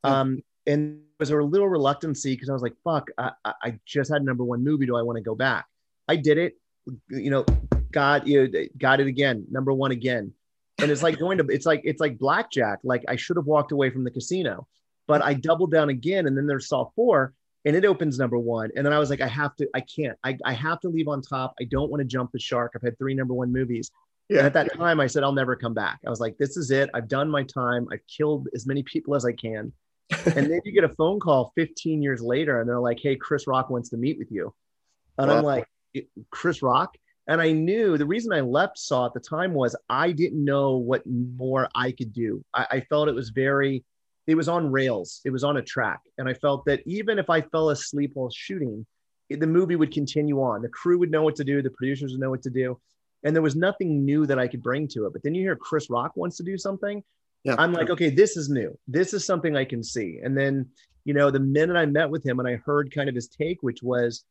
Um, 0.04 0.44
and 0.68 1.00
there 1.00 1.16
was 1.20 1.32
a 1.32 1.36
little 1.42 1.68
reluctancy 1.68 2.36
because 2.36 2.50
I 2.50 2.54
was 2.54 2.62
like, 2.62 2.76
"Fuck! 2.84 3.10
I, 3.18 3.32
I- 3.44 3.54
I 3.64 3.80
just 3.86 4.12
had 4.12 4.24
number 4.24 4.44
one 4.44 4.64
movie. 4.64 4.86
Do 4.86 4.96
I 4.96 5.02
want 5.02 5.18
to 5.18 5.24
go 5.24 5.34
back?" 5.36 5.66
I 6.08 6.16
did 6.16 6.38
it. 6.38 6.54
You 7.10 7.32
know, 7.32 7.46
got 7.92 8.28
you 8.28 8.48
know, 8.48 8.66
got 8.78 9.00
it 9.00 9.08
again, 9.08 9.48
number 9.50 9.74
one 9.74 9.92
again. 9.92 10.32
And 10.80 10.92
it's 10.92 11.02
like 11.02 11.18
going 11.18 11.40
to 11.40 11.46
it's 11.48 11.66
like 11.66 11.82
it's 11.84 12.00
like 12.00 12.20
blackjack. 12.20 12.80
Like 12.84 13.04
I 13.08 13.16
should 13.16 13.38
have 13.38 13.46
walked 13.48 13.72
away 13.72 13.90
from 13.90 14.04
the 14.04 14.12
casino, 14.12 14.68
but 15.08 15.24
I 15.24 15.34
doubled 15.34 15.72
down 15.72 15.90
again, 15.90 16.28
and 16.28 16.38
then 16.38 16.46
there's 16.46 16.68
Saw 16.68 16.90
four, 16.96 17.34
and 17.66 17.76
it 17.76 17.86
opens 17.86 18.18
number 18.18 18.38
one. 18.38 18.72
And 18.76 18.86
then 18.86 18.94
I 18.94 19.00
was 19.00 19.10
like, 19.10 19.22
I 19.22 19.28
have 19.28 19.56
to, 19.58 19.68
I 19.74 19.82
can't, 19.82 20.18
I, 20.24 20.38
I 20.46 20.54
have 20.54 20.80
to 20.82 20.90
leave 20.90 21.08
on 21.08 21.22
top. 21.22 21.54
I 21.60 21.66
don't 21.66 21.92
want 21.92 22.02
to 22.02 22.06
jump 22.06 22.32
the 22.32 22.40
shark. 22.40 22.74
I've 22.76 22.82
had 22.82 22.98
three 22.98 23.14
number 23.14 23.34
one 23.34 23.52
movies. 23.52 23.92
And 24.30 24.40
yeah, 24.40 24.46
at 24.46 24.54
that 24.54 24.74
time, 24.76 25.00
I 25.00 25.08
said, 25.08 25.24
I'll 25.24 25.34
never 25.34 25.56
come 25.56 25.74
back. 25.74 26.00
I 26.06 26.10
was 26.10 26.20
like, 26.20 26.38
this 26.38 26.58
is 26.58 26.72
it. 26.72 26.90
I've 26.94 27.08
done 27.08 27.30
my 27.30 27.44
time. 27.44 27.88
I've 27.92 28.06
killed 28.08 28.48
as 28.56 28.66
many 28.66 28.82
people 28.84 29.16
as 29.16 29.26
I 29.26 29.34
can. 29.34 29.74
and 30.26 30.52
then 30.52 30.62
you 30.66 30.72
get 30.72 30.84
a 30.84 30.90
phone 30.90 31.20
call 31.20 31.54
15 31.56 32.02
years 32.02 32.22
later 32.22 32.60
and 32.60 32.70
they're 32.70 32.80
like, 32.80 33.00
hey, 33.00 33.16
Chris 33.16 33.48
Rock 33.48 33.70
wants 33.70 33.90
to 33.90 33.98
meet 33.98 34.18
with 34.18 34.32
you. 34.32 34.54
And 35.18 35.32
I'm 35.32 35.44
like, 35.44 35.68
Chris 36.32 36.62
Rock? 36.62 36.98
And 37.28 37.42
I 37.42 37.52
knew 37.52 37.98
the 37.98 38.06
reason 38.06 38.34
I 38.34 38.42
left 38.42 38.78
Saw 38.78 39.06
at 39.06 39.14
the 39.14 39.20
time 39.20 39.54
was 39.54 39.76
I 39.90 40.12
didn't 40.12 40.44
know 40.44 40.78
what 40.78 41.04
more 41.06 41.70
I 41.76 41.92
could 41.92 42.12
do. 42.12 42.44
I, 42.54 42.68
I 42.72 42.80
felt 42.82 43.08
it 43.08 43.16
was 43.16 43.30
very, 43.30 43.86
it 44.28 44.36
was 44.36 44.48
on 44.48 44.72
rails, 44.72 45.22
it 45.26 45.32
was 45.32 45.44
on 45.44 45.58
a 45.58 45.62
track. 45.62 46.00
And 46.18 46.28
I 46.30 46.34
felt 46.34 46.66
that 46.66 46.82
even 46.86 47.20
if 47.20 47.30
I 47.30 47.42
fell 47.42 47.70
asleep 47.70 48.12
while 48.14 48.30
shooting, 48.30 48.86
the 49.30 49.48
movie 49.48 49.76
would 49.76 49.94
continue 49.94 50.42
on. 50.42 50.62
The 50.62 50.70
crew 50.70 51.00
would 51.00 51.12
know 51.12 51.24
what 51.24 51.36
to 51.38 51.44
do, 51.44 51.62
the 51.62 51.70
producers 51.72 52.12
would 52.12 52.22
know 52.22 52.30
what 52.30 52.44
to 52.44 52.50
do. 52.50 52.80
And 53.24 53.36
there 53.36 53.44
was 53.44 53.56
nothing 53.56 54.04
new 54.04 54.26
that 54.26 54.40
I 54.40 54.48
could 54.48 54.64
bring 54.64 54.88
to 54.90 55.06
it. 55.06 55.14
But 55.14 55.24
then 55.24 55.36
you 55.36 55.42
hear 55.42 55.56
Chris 55.56 55.90
Rock 55.90 56.14
wants 56.16 56.38
to 56.38 56.44
do 56.44 56.58
something. 56.58 57.04
Yeah. 57.44 57.56
I'm 57.58 57.74
like, 57.74 57.90
okay, 57.90 58.10
this 58.10 58.38
is 58.38 58.50
new. 58.50 58.78
This 58.88 59.14
is 59.14 59.26
something 59.26 59.56
I 59.56 59.66
can 59.66 59.84
see. 59.84 60.20
And 60.24 60.38
then, 60.38 60.68
you 61.06 61.14
know, 61.14 61.32
the 61.32 61.40
minute 61.40 61.76
I 61.76 61.86
met 61.86 62.10
with 62.10 62.26
him 62.26 62.40
and 62.40 62.48
I 62.48 62.58
heard 62.66 62.94
kind 62.94 63.10
of 63.10 63.16
his 63.16 63.28
take, 63.28 63.62
which 63.62 63.82
was 63.82 64.24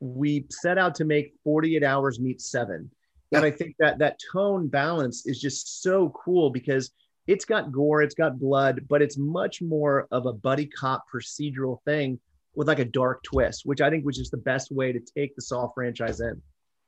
we 0.00 0.46
set 0.50 0.78
out 0.78 0.94
to 0.96 1.04
make 1.04 1.34
48 1.44 1.84
hours 1.84 2.18
meet 2.18 2.40
seven. 2.40 2.90
Yeah. 3.30 3.38
And 3.38 3.46
I 3.46 3.50
think 3.50 3.76
that 3.78 3.98
that 3.98 4.18
tone 4.32 4.66
balance 4.68 5.26
is 5.26 5.40
just 5.40 5.82
so 5.82 6.10
cool 6.10 6.50
because 6.50 6.90
it's 7.26 7.44
got 7.44 7.72
gore, 7.72 8.02
it's 8.02 8.14
got 8.14 8.38
blood, 8.38 8.86
but 8.88 9.02
it's 9.02 9.16
much 9.16 9.62
more 9.62 10.06
of 10.10 10.26
a 10.26 10.32
buddy 10.32 10.66
cop 10.66 11.04
procedural 11.12 11.78
thing 11.84 12.18
with 12.54 12.68
like 12.68 12.78
a 12.78 12.84
dark 12.84 13.22
twist, 13.22 13.62
which 13.64 13.80
I 13.80 13.90
think 13.90 14.04
was 14.04 14.16
just 14.16 14.30
the 14.30 14.36
best 14.36 14.72
way 14.72 14.92
to 14.92 15.00
take 15.16 15.34
the 15.36 15.42
Saw 15.42 15.68
franchise 15.72 16.20
in. 16.20 16.40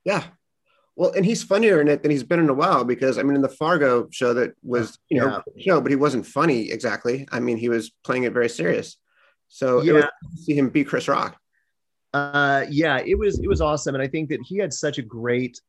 Yeah. 0.03 0.23
Well, 0.95 1.11
and 1.13 1.25
he's 1.25 1.43
funnier 1.43 1.81
in 1.81 1.87
it 1.87 2.01
than 2.01 2.11
he's 2.11 2.23
been 2.23 2.39
in 2.39 2.49
a 2.49 2.53
while 2.53 2.83
because 2.83 3.17
I 3.17 3.23
mean, 3.23 3.35
in 3.35 3.41
the 3.41 3.49
Fargo 3.49 4.07
show 4.11 4.33
that 4.35 4.53
was 4.61 4.99
you 5.09 5.19
know 5.19 5.41
yeah. 5.55 5.63
show, 5.63 5.81
but 5.81 5.91
he 5.91 5.95
wasn't 5.95 6.27
funny 6.27 6.69
exactly. 6.69 7.27
I 7.31 7.39
mean, 7.39 7.57
he 7.57 7.69
was 7.69 7.91
playing 8.03 8.23
it 8.23 8.33
very 8.33 8.49
serious. 8.49 8.97
So 9.47 9.81
yeah, 9.81 10.07
see 10.35 10.55
him 10.55 10.69
be 10.69 10.83
Chris 10.83 11.07
Rock. 11.07 11.37
Uh, 12.13 12.65
yeah, 12.69 12.99
it 12.99 13.17
was 13.17 13.39
it 13.39 13.47
was 13.47 13.59
awesome, 13.59 13.95
and 13.95 14.03
I 14.03 14.07
think 14.07 14.29
that 14.29 14.41
he 14.43 14.57
had 14.57 14.71
such 14.71 14.99
a 14.99 15.01
great 15.01 15.59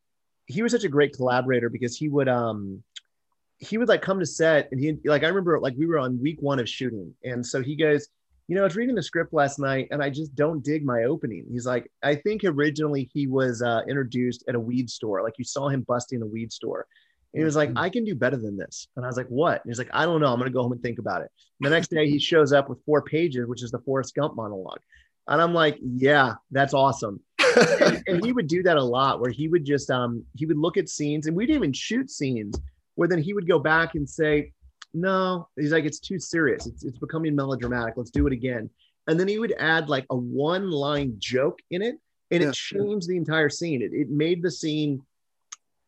he 0.46 0.60
was 0.60 0.72
such 0.72 0.84
a 0.84 0.88
great 0.88 1.14
collaborator 1.14 1.70
because 1.70 1.96
he 1.96 2.08
would 2.08 2.28
um 2.28 2.82
he 3.58 3.78
would 3.78 3.88
like 3.88 4.02
come 4.02 4.20
to 4.20 4.26
set 4.26 4.68
and 4.72 4.80
he 4.80 4.96
like 5.04 5.22
I 5.22 5.28
remember 5.28 5.58
like 5.60 5.74
we 5.76 5.86
were 5.86 5.98
on 5.98 6.20
week 6.20 6.40
one 6.40 6.58
of 6.58 6.68
shooting, 6.68 7.14
and 7.24 7.44
so 7.44 7.62
he 7.62 7.76
goes 7.76 8.08
you 8.48 8.54
know, 8.54 8.60
I 8.60 8.64
was 8.64 8.76
reading 8.76 8.94
the 8.94 9.02
script 9.02 9.32
last 9.32 9.58
night 9.58 9.88
and 9.90 10.02
I 10.02 10.10
just 10.10 10.34
don't 10.34 10.62
dig 10.62 10.84
my 10.84 11.04
opening. 11.04 11.46
He's 11.50 11.64
like, 11.64 11.90
I 12.02 12.14
think 12.14 12.42
originally 12.44 13.08
he 13.12 13.26
was 13.26 13.62
uh, 13.62 13.80
introduced 13.88 14.44
at 14.48 14.54
a 14.54 14.60
weed 14.60 14.90
store. 14.90 15.22
Like 15.22 15.38
you 15.38 15.44
saw 15.44 15.68
him 15.68 15.82
busting 15.82 16.20
a 16.20 16.26
weed 16.26 16.52
store. 16.52 16.86
And 17.32 17.40
he 17.40 17.44
was 17.44 17.56
like. 17.56 17.70
I 17.74 17.88
can 17.88 18.04
do 18.04 18.14
better 18.14 18.36
than 18.36 18.56
this. 18.56 18.86
And 18.96 19.04
I 19.04 19.08
was 19.08 19.16
like, 19.16 19.28
what? 19.28 19.64
And 19.64 19.70
he's 19.70 19.78
like, 19.78 19.90
I 19.92 20.04
don't 20.04 20.20
know. 20.20 20.32
I'm 20.32 20.38
going 20.38 20.50
to 20.50 20.54
go 20.54 20.62
home 20.62 20.72
and 20.72 20.82
think 20.82 20.98
about 20.98 21.22
it. 21.22 21.30
And 21.60 21.66
the 21.66 21.74
next 21.74 21.88
day 21.90 22.08
he 22.08 22.18
shows 22.18 22.52
up 22.52 22.68
with 22.68 22.84
four 22.84 23.02
pages, 23.02 23.48
which 23.48 23.62
is 23.62 23.70
the 23.70 23.80
Forrest 23.80 24.14
Gump 24.14 24.36
monologue. 24.36 24.80
And 25.26 25.40
I'm 25.40 25.54
like, 25.54 25.78
yeah, 25.80 26.34
that's 26.50 26.74
awesome. 26.74 27.20
and, 27.56 28.02
and, 28.06 28.24
he 28.24 28.32
would 28.32 28.46
do 28.46 28.62
that 28.62 28.76
a 28.76 28.82
lot 28.82 29.20
where 29.20 29.30
he 29.30 29.48
would 29.48 29.64
just, 29.64 29.90
um, 29.90 30.22
he 30.36 30.44
would 30.44 30.58
look 30.58 30.76
at 30.76 30.88
scenes 30.88 31.26
and 31.26 31.36
we'd 31.36 31.50
even 31.50 31.72
shoot 31.72 32.10
scenes 32.10 32.56
where 32.94 33.08
then 33.08 33.18
he 33.18 33.34
would 33.34 33.48
go 33.48 33.58
back 33.58 33.94
and 33.94 34.08
say, 34.08 34.52
no, 34.92 35.48
he's 35.56 35.72
like, 35.72 35.84
it's 35.84 35.98
too 35.98 36.18
serious. 36.18 36.66
It's, 36.66 36.84
it's 36.84 36.98
becoming 36.98 37.34
melodramatic. 37.34 37.94
Let's 37.96 38.10
do 38.10 38.26
it 38.26 38.32
again. 38.32 38.70
And 39.06 39.18
then 39.18 39.28
he 39.28 39.38
would 39.38 39.54
add 39.58 39.88
like 39.88 40.06
a 40.10 40.16
one 40.16 40.70
line 40.70 41.16
joke 41.18 41.58
in 41.70 41.82
it, 41.82 41.96
and 42.30 42.42
yeah. 42.42 42.48
it 42.48 42.54
changed 42.54 43.08
the 43.08 43.16
entire 43.16 43.50
scene. 43.50 43.82
It, 43.82 43.92
it 43.92 44.08
made 44.08 44.42
the 44.42 44.50
scene 44.50 45.02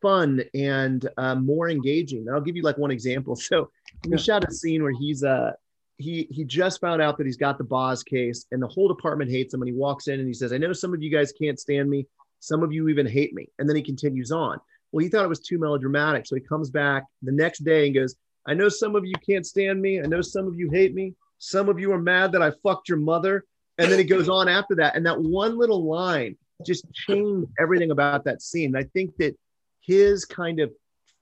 fun 0.03 0.43
and 0.55 1.09
uh, 1.17 1.35
more 1.35 1.71
engaging. 1.71 2.27
And 2.27 2.31
I'll 2.35 2.43
give 2.43 2.57
you 2.57 2.63
like 2.63 2.79
one 2.79 2.91
example. 2.91 3.37
So 3.47 3.71
we 4.05 4.13
yeah. 4.13 4.17
shot 4.17 4.45
a 4.49 4.53
scene 4.53 4.83
where 4.83 4.93
he's 4.93 5.25
uh 5.25 5.53
he 5.99 6.27
he 6.31 6.45
just 6.45 6.81
found 6.81 7.01
out 7.01 7.17
that 7.17 7.27
he's 7.27 7.37
got 7.37 7.59
the 7.59 7.65
Boz 7.65 8.03
case, 8.03 8.45
and 8.53 8.63
the 8.63 8.69
whole 8.69 8.89
department 8.89 9.31
hates 9.31 9.55
him. 9.55 9.63
And 9.63 9.69
he 9.69 9.75
walks 9.75 10.09
in 10.09 10.19
and 10.19 10.29
he 10.29 10.35
says, 10.35 10.53
"I 10.53 10.59
know 10.59 10.73
some 10.73 10.93
of 10.93 11.03
you 11.03 11.11
guys 11.11 11.33
can't 11.33 11.59
stand 11.59 11.89
me. 11.89 12.07
Some 12.41 12.63
of 12.63 12.73
you 12.73 12.89
even 12.89 13.07
hate 13.07 13.33
me." 13.33 13.49
And 13.59 13.69
then 13.69 13.77
he 13.77 13.83
continues 13.83 14.31
on. 14.31 14.59
Well, 14.97 15.03
he 15.03 15.11
thought 15.11 15.27
it 15.27 15.29
was 15.29 15.41
too 15.41 15.59
melodramatic, 15.59 16.25
so 16.27 16.37
he 16.37 16.41
comes 16.41 16.71
back 16.71 17.05
the 17.21 17.31
next 17.31 17.59
day 17.67 17.85
and 17.85 17.95
goes, 17.95 18.17
I 18.47 18.55
know 18.55 18.71
some 18.71 18.97
of 18.97 19.05
you 19.05 19.13
can't 19.17 19.45
stand 19.45 19.83
me. 19.83 20.01
I 20.01 20.07
know 20.07 20.23
some 20.23 20.47
of 20.47 20.59
you 20.59 20.71
hate 20.71 20.95
me. 20.95 21.13
Some 21.37 21.69
of 21.69 21.79
you 21.79 21.93
are 21.93 22.01
mad 22.01 22.33
that 22.33 22.41
I 22.41 22.53
fucked 22.63 22.89
your 22.89 22.97
mother. 22.97 23.45
And 23.77 23.93
then 23.93 24.01
it 24.01 24.05
goes 24.05 24.31
on 24.31 24.49
after 24.49 24.75
that. 24.77 24.97
And 24.97 25.05
that 25.05 25.21
one 25.21 25.59
little 25.59 25.85
line 25.85 26.39
just 26.65 26.91
changed 26.95 27.51
everything 27.61 27.91
about 27.91 28.25
that 28.25 28.41
scene. 28.41 28.75
I 28.75 28.85
think 28.85 29.15
that 29.19 29.37
his 29.83 30.25
kind 30.25 30.61
of 30.61 30.73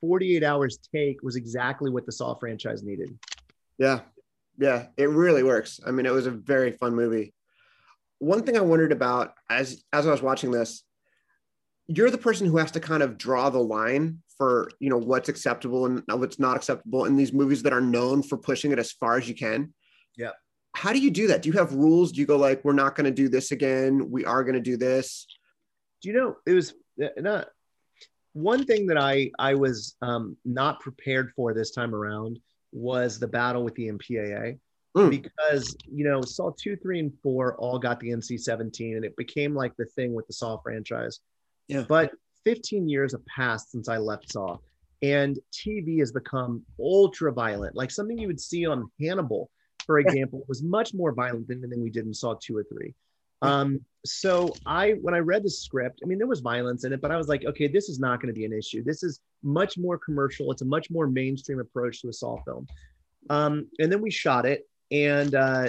48 0.03 0.45
hours 0.45 0.79
take 0.95 1.25
was 1.25 1.35
exactly 1.35 1.91
what 1.91 2.07
the 2.07 2.13
Saw 2.13 2.35
franchise 2.35 2.85
needed. 2.85 3.19
Yeah. 3.77 4.03
Yeah. 4.57 4.87
It 4.97 5.09
really 5.09 5.43
works. 5.43 5.81
I 5.85 5.91
mean, 5.91 6.07
it 6.07 6.13
was 6.13 6.29
a 6.29 6.31
very 6.31 6.71
fun 6.71 6.95
movie. 6.95 7.35
One 8.21 8.45
thing 8.45 8.57
I 8.57 8.61
wondered 8.61 8.93
about 8.93 9.35
as 9.51 9.83
as 9.93 10.07
I 10.07 10.13
was 10.13 10.23
watching 10.23 10.53
this, 10.53 10.85
you're 11.87 12.11
the 12.11 12.19
person 12.19 12.47
who 12.47 12.57
has 12.57 12.71
to 12.73 12.81
kind 12.81 13.03
of 13.03 13.19
draw 13.19 13.51
the 13.51 13.59
line 13.59 14.23
for 14.39 14.71
you 14.81 14.91
know 14.91 14.99
what's 14.99 15.29
acceptable 15.29 15.87
and 15.87 16.03
what's 16.09 16.39
not 16.39 16.57
acceptable 16.57 17.05
in 17.05 17.17
these 17.17 17.33
movies 17.33 17.63
that 17.63 17.73
are 17.73 17.81
known 17.81 18.23
for 18.23 18.37
pushing 18.37 18.73
it 18.73 18.79
as 18.79 18.93
far 18.93 19.17
as 19.17 19.29
you 19.29 19.35
can. 19.35 19.73
Yeah. 20.17 20.31
How 20.75 20.93
do 20.93 20.99
you 20.99 21.11
do 21.11 21.29
that? 21.29 21.43
Do 21.43 21.51
you 21.51 21.59
have 21.59 21.73
rules? 21.73 22.13
Do 22.13 22.21
you 22.21 22.27
go 22.27 22.37
like 22.37 22.65
we're 22.65 22.73
not 22.73 22.97
going 22.97 23.05
to 23.05 23.11
do 23.11 23.29
this 23.29 23.53
again. 23.53 24.11
We 24.11 24.25
are 24.25 24.43
going 24.43 24.55
to 24.55 24.61
do 24.61 24.77
this. 24.77 25.27
Do 26.03 26.09
you 26.09 26.15
know 26.15 26.37
it 26.47 26.53
was 26.53 26.75
uh, 27.03 27.09
not 27.19 27.49
one 28.35 28.65
thing 28.65 28.87
that 28.87 28.99
i 28.99 29.31
i 29.39 29.55
was 29.55 29.97
um, 30.03 30.37
not 30.45 30.81
prepared 30.81 31.33
for 31.35 31.55
this 31.55 31.71
time 31.71 31.95
around 31.95 32.39
was 32.73 33.19
the 33.19 33.29
battle 33.29 33.63
with 33.65 33.75
the 33.77 33.89
mpaa 33.89 34.59
mm. 34.97 35.11
because 35.11 35.75
you 35.91 36.05
know 36.05 36.21
saw 36.21 36.51
2 36.51 36.77
3 36.77 36.99
and 36.99 37.13
4 37.23 37.57
all 37.57 37.79
got 37.79 38.01
the 38.01 38.09
nc-17 38.09 38.97
and 38.97 39.05
it 39.05 39.17
became 39.17 39.55
like 39.55 39.75
the 39.77 39.87
thing 39.87 40.13
with 40.13 40.27
the 40.27 40.33
saw 40.33 40.59
franchise 40.59 41.21
yeah 41.69 41.85
but 41.89 42.13
15 42.45 42.89
years 42.89 43.13
have 43.13 43.25
passed 43.27 43.73
since 43.73 43.89
I 43.89 43.97
left 43.97 44.33
Saw, 44.33 44.59
and 45.03 45.39
TV 45.53 45.99
has 45.99 46.13
become 46.13 46.63
ultra 46.79 47.33
violent. 47.33 47.75
Like 47.75 47.91
something 47.91 48.19
you 48.19 48.29
would 48.29 48.41
see 48.41 48.67
on 48.67 48.91
Hannibal, 49.01 49.51
for 49.87 49.99
example, 49.99 50.45
was 50.49 50.63
much 50.63 50.95
more 50.95 51.13
violent 51.13 51.49
than 51.49 51.59
anything 51.59 51.83
we 51.83 51.91
did 51.91 52.07
in 52.07 52.15
Saw 52.15 52.35
two 52.41 52.57
or 52.57 52.65
three. 52.65 52.95
Um, 53.43 53.81
so 54.07 54.55
I, 54.65 54.93
when 55.03 55.15
I 55.15 55.19
read 55.19 55.43
the 55.43 55.51
script, 55.51 56.01
I 56.03 56.07
mean, 56.07 56.17
there 56.17 56.27
was 56.27 56.41
violence 56.41 56.85
in 56.85 56.93
it, 56.95 57.03
but 57.03 57.11
I 57.11 57.17
was 57.17 57.29
like, 57.29 57.45
okay, 57.45 57.67
this 57.67 57.91
is 57.91 57.99
not 57.99 58.21
going 58.21 58.33
to 58.33 58.39
be 58.39 58.47
an 58.47 58.53
issue. 58.55 58.83
This 58.83 59.03
is 59.03 59.21
much 59.43 59.77
more 59.77 59.99
commercial. 59.99 60.51
It's 60.51 60.63
a 60.63 60.67
much 60.67 60.91
more 60.91 61.07
mainstream 61.07 61.61
approach 61.61 62.01
to 62.03 62.09
a 62.09 62.13
Saw 62.13 62.43
film. 62.45 62.67
Um, 63.29 63.67
and 63.79 63.93
then 63.93 64.01
we 64.01 64.11
shot 64.11 64.47
it, 64.47 64.69
and 64.91 65.35
uh, 65.35 65.69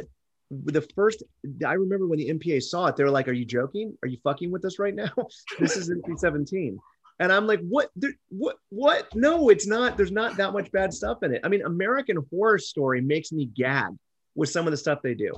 the 0.63 0.81
first 0.95 1.23
I 1.65 1.73
remember 1.73 2.07
when 2.07 2.19
the 2.19 2.29
MPA 2.29 2.63
saw 2.63 2.87
it, 2.87 2.95
they 2.95 3.03
were 3.03 3.09
like, 3.09 3.27
"Are 3.27 3.33
you 3.33 3.45
joking? 3.45 3.97
Are 4.03 4.07
you 4.07 4.17
fucking 4.23 4.51
with 4.51 4.65
us 4.65 4.79
right 4.79 4.95
now? 4.95 5.11
this 5.59 5.75
is 5.75 5.89
NC-17." 5.89 6.77
And 7.19 7.31
I'm 7.31 7.47
like, 7.47 7.61
"What? 7.61 7.91
There, 7.95 8.13
what? 8.29 8.57
What? 8.69 9.07
No, 9.15 9.49
it's 9.49 9.67
not. 9.67 9.97
There's 9.97 10.11
not 10.11 10.37
that 10.37 10.53
much 10.53 10.71
bad 10.71 10.93
stuff 10.93 11.23
in 11.23 11.33
it. 11.33 11.41
I 11.43 11.47
mean, 11.47 11.61
American 11.63 12.17
Horror 12.29 12.59
Story 12.59 13.01
makes 13.01 13.31
me 13.31 13.45
gag 13.45 13.91
with 14.35 14.49
some 14.49 14.67
of 14.67 14.71
the 14.71 14.77
stuff 14.77 15.01
they 15.01 15.13
do. 15.13 15.31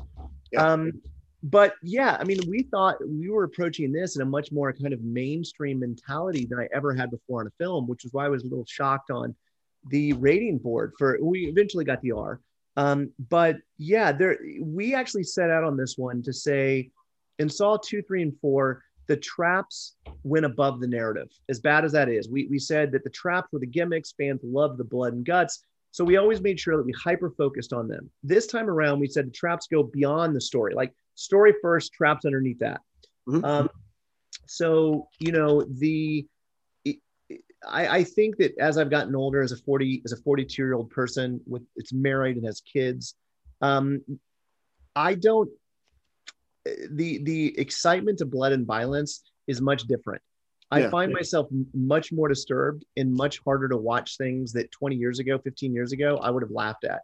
Yeah. 0.52 0.66
Um, 0.66 0.92
but 1.44 1.76
yeah, 1.84 2.18
I 2.20 2.24
mean, 2.24 2.40
we 2.50 2.64
thought 2.64 2.96
we 3.08 3.30
were 3.30 3.44
approaching 3.44 3.92
this 3.92 4.16
in 4.16 4.24
a 4.24 4.26
much 4.26 4.52
more 4.52 4.74
kind 4.74 4.94
of 4.94 5.02
mainstream 5.04 5.80
mentality 5.80 6.46
than 6.46 6.60
I 6.60 6.68
ever 6.74 6.96
had 6.96 7.12
before 7.12 7.42
in 7.42 7.48
a 7.48 7.52
film, 7.64 7.88
which 7.88 8.06
is 8.06 8.14
why 8.14 8.26
I 8.26 8.30
was 8.30 8.44
a 8.44 8.48
little 8.48 8.66
shocked 8.66 9.12
on 9.12 9.36
the 9.90 10.14
rating 10.14 10.58
board 10.58 10.94
for. 10.98 11.18
We 11.22 11.46
eventually 11.46 11.86
got 11.86 12.02
the 12.02 12.14
R 12.14 12.42
um, 12.78 13.12
but 13.30 13.58
yeah, 13.78 14.12
there 14.12 14.38
we 14.62 14.94
actually 14.94 15.24
set 15.24 15.50
out 15.50 15.64
on 15.64 15.76
this 15.76 15.98
one 15.98 16.22
to 16.24 16.32
say 16.32 16.92
in 17.40 17.50
Saw 17.50 17.78
two, 17.78 18.04
three, 18.04 18.22
and 18.22 18.40
four, 18.40 18.84
the 19.08 19.18
traps 19.18 19.96
went 20.24 20.46
above 20.46 20.80
the 20.80 20.88
narrative. 20.88 21.30
As 21.50 21.60
bad 21.60 21.84
as 21.84 21.92
that 21.94 22.08
is, 22.08 22.30
we 22.30 22.46
we 22.46 22.60
said 22.60 22.92
that 22.92 23.04
the 23.04 23.10
traps 23.10 23.50
were 23.52 23.60
the 23.60 23.66
gimmicks. 23.66 24.14
Fans 24.14 24.42
love 24.44 24.78
the 24.78 24.84
blood 24.84 25.14
and 25.14 25.26
guts, 25.26 25.64
so 25.92 26.06
we 26.06 26.18
always 26.18 26.40
made 26.40 26.60
sure 26.60 26.78
that 26.78 26.86
we 26.86 26.94
hyper 26.94 27.32
focused 27.32 27.74
on 27.74 27.88
them. 27.88 28.12
This 28.24 28.46
time 28.46 28.70
around, 28.70 29.00
we 29.00 29.08
said 29.08 29.26
the 29.26 29.32
traps 29.32 29.66
go 29.66 29.82
beyond 29.82 30.36
the 30.36 30.42
story, 30.42 30.76
like 30.76 30.94
story 31.16 31.56
first, 31.62 31.94
traps 31.94 32.26
underneath 32.26 32.60
that. 32.60 32.82
Mm-hmm. 33.28 33.44
Um, 33.44 33.70
so 34.46 35.08
you 35.20 35.32
know 35.32 35.64
the 35.64 36.28
I, 37.68 37.88
I, 37.88 38.04
think 38.04 38.38
that 38.38 38.58
as 38.60 38.78
I've 38.78 38.90
gotten 38.90 39.16
older, 39.16 39.42
as 39.42 39.52
a 39.52 39.58
40, 39.58 40.04
as 40.06 40.12
a 40.12 40.18
42 40.18 40.62
year 40.62 40.74
old 40.74 40.90
person 40.90 41.42
with 41.46 41.64
it's 41.76 41.94
married 41.94 42.38
and 42.38 42.46
has 42.46 42.62
kids, 42.62 43.16
um, 43.62 44.02
I 44.96 45.16
don't, 45.16 45.50
the, 46.66 47.20
the 47.20 47.58
excitement 47.60 48.22
of 48.22 48.30
blood 48.30 48.52
and 48.52 48.66
violence 48.66 49.24
is 49.48 49.62
much 49.62 49.84
different. 49.84 50.22
I 50.70 50.82
yeah. 50.82 50.90
find 50.90 51.14
myself 51.14 51.48
much 51.74 52.12
more 52.12 52.28
disturbed 52.28 52.84
and 52.98 53.14
much 53.14 53.40
harder 53.40 53.70
to 53.70 53.78
watch 53.78 54.18
things 54.18 54.52
that 54.54 54.72
20 54.72 54.96
years 54.96 55.20
ago, 55.20 55.38
15 55.38 55.74
years 55.74 55.94
ago, 55.94 56.18
I 56.18 56.30
would 56.30 56.44
have 56.44 56.52
laughed 56.52 56.84
at. 56.84 57.02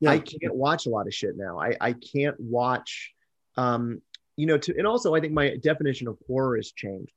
Yeah. 0.00 0.10
I 0.10 0.18
can't 0.18 0.54
watch 0.54 0.86
a 0.86 0.88
lot 0.88 1.06
of 1.06 1.14
shit 1.14 1.36
now. 1.36 1.60
I, 1.60 1.76
I 1.80 1.92
can't 1.92 2.38
watch, 2.40 3.12
um, 3.56 4.00
you 4.36 4.46
know, 4.46 4.56
to, 4.58 4.74
and 4.76 4.86
also 4.86 5.14
I 5.14 5.20
think 5.20 5.34
my 5.34 5.56
definition 5.56 6.08
of 6.08 6.16
horror 6.26 6.56
has 6.56 6.72
changed. 6.72 7.12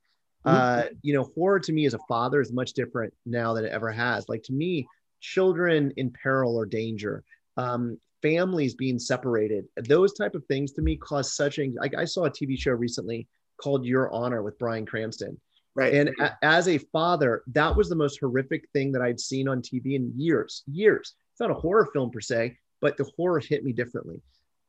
Mm-hmm. 0.45 0.55
Uh, 0.55 0.84
you 1.01 1.13
know, 1.13 1.23
horror 1.36 1.60
to 1.60 1.71
me 1.73 1.86
as 1.86 1.93
a 1.93 1.99
father 2.08 2.39
is 2.41 2.51
much 2.53 2.73
different 2.73 3.13
now 3.25 3.53
than 3.53 3.65
it 3.65 3.71
ever 3.71 3.91
has. 3.91 4.29
Like 4.29 4.43
to 4.43 4.53
me, 4.53 4.88
children 5.19 5.91
in 5.97 6.12
peril 6.12 6.55
or 6.55 6.65
danger, 6.65 7.23
um, 7.58 7.97
families 8.21 8.73
being 8.73 8.97
separated 8.97 9.65
those 9.88 10.13
type 10.13 10.34
of 10.34 10.43
things 10.45 10.71
to 10.71 10.81
me 10.81 10.95
cause 10.95 11.36
such 11.36 11.60
anxiety. 11.60 11.77
like 11.79 11.93
i 11.95 12.03
saw 12.05 12.25
a 12.25 12.29
tv 12.31 12.58
show 12.58 12.71
recently 12.71 13.27
called 13.62 13.86
your 13.86 14.12
honor 14.12 14.41
with 14.41 14.58
bryan 14.58 14.84
cranston 14.84 15.39
Right. 15.75 15.93
and 15.93 16.10
a- 16.19 16.36
as 16.41 16.67
a 16.67 16.79
father 16.79 17.43
that 17.47 17.75
was 17.75 17.88
the 17.88 17.95
most 17.95 18.19
horrific 18.19 18.67
thing 18.73 18.91
that 18.93 19.01
i'd 19.03 19.19
seen 19.19 19.47
on 19.47 19.62
tv 19.62 19.93
in 19.95 20.12
years 20.15 20.63
years 20.65 21.13
it's 21.34 21.39
not 21.39 21.51
a 21.51 21.53
horror 21.53 21.88
film 21.93 22.10
per 22.10 22.21
se 22.21 22.58
but 22.81 22.97
the 22.97 23.08
horror 23.15 23.39
hit 23.39 23.63
me 23.63 23.71
differently 23.73 24.21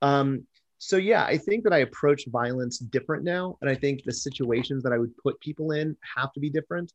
um, 0.02 0.46
so 0.78 0.96
yeah 0.96 1.24
i 1.24 1.36
think 1.36 1.64
that 1.64 1.72
i 1.72 1.78
approach 1.78 2.26
violence 2.26 2.78
different 2.78 3.24
now 3.24 3.56
and 3.60 3.70
i 3.70 3.74
think 3.74 4.02
the 4.04 4.12
situations 4.12 4.82
that 4.82 4.92
i 4.92 4.98
would 4.98 5.16
put 5.18 5.38
people 5.40 5.72
in 5.72 5.96
have 6.16 6.32
to 6.32 6.40
be 6.40 6.50
different. 6.50 6.92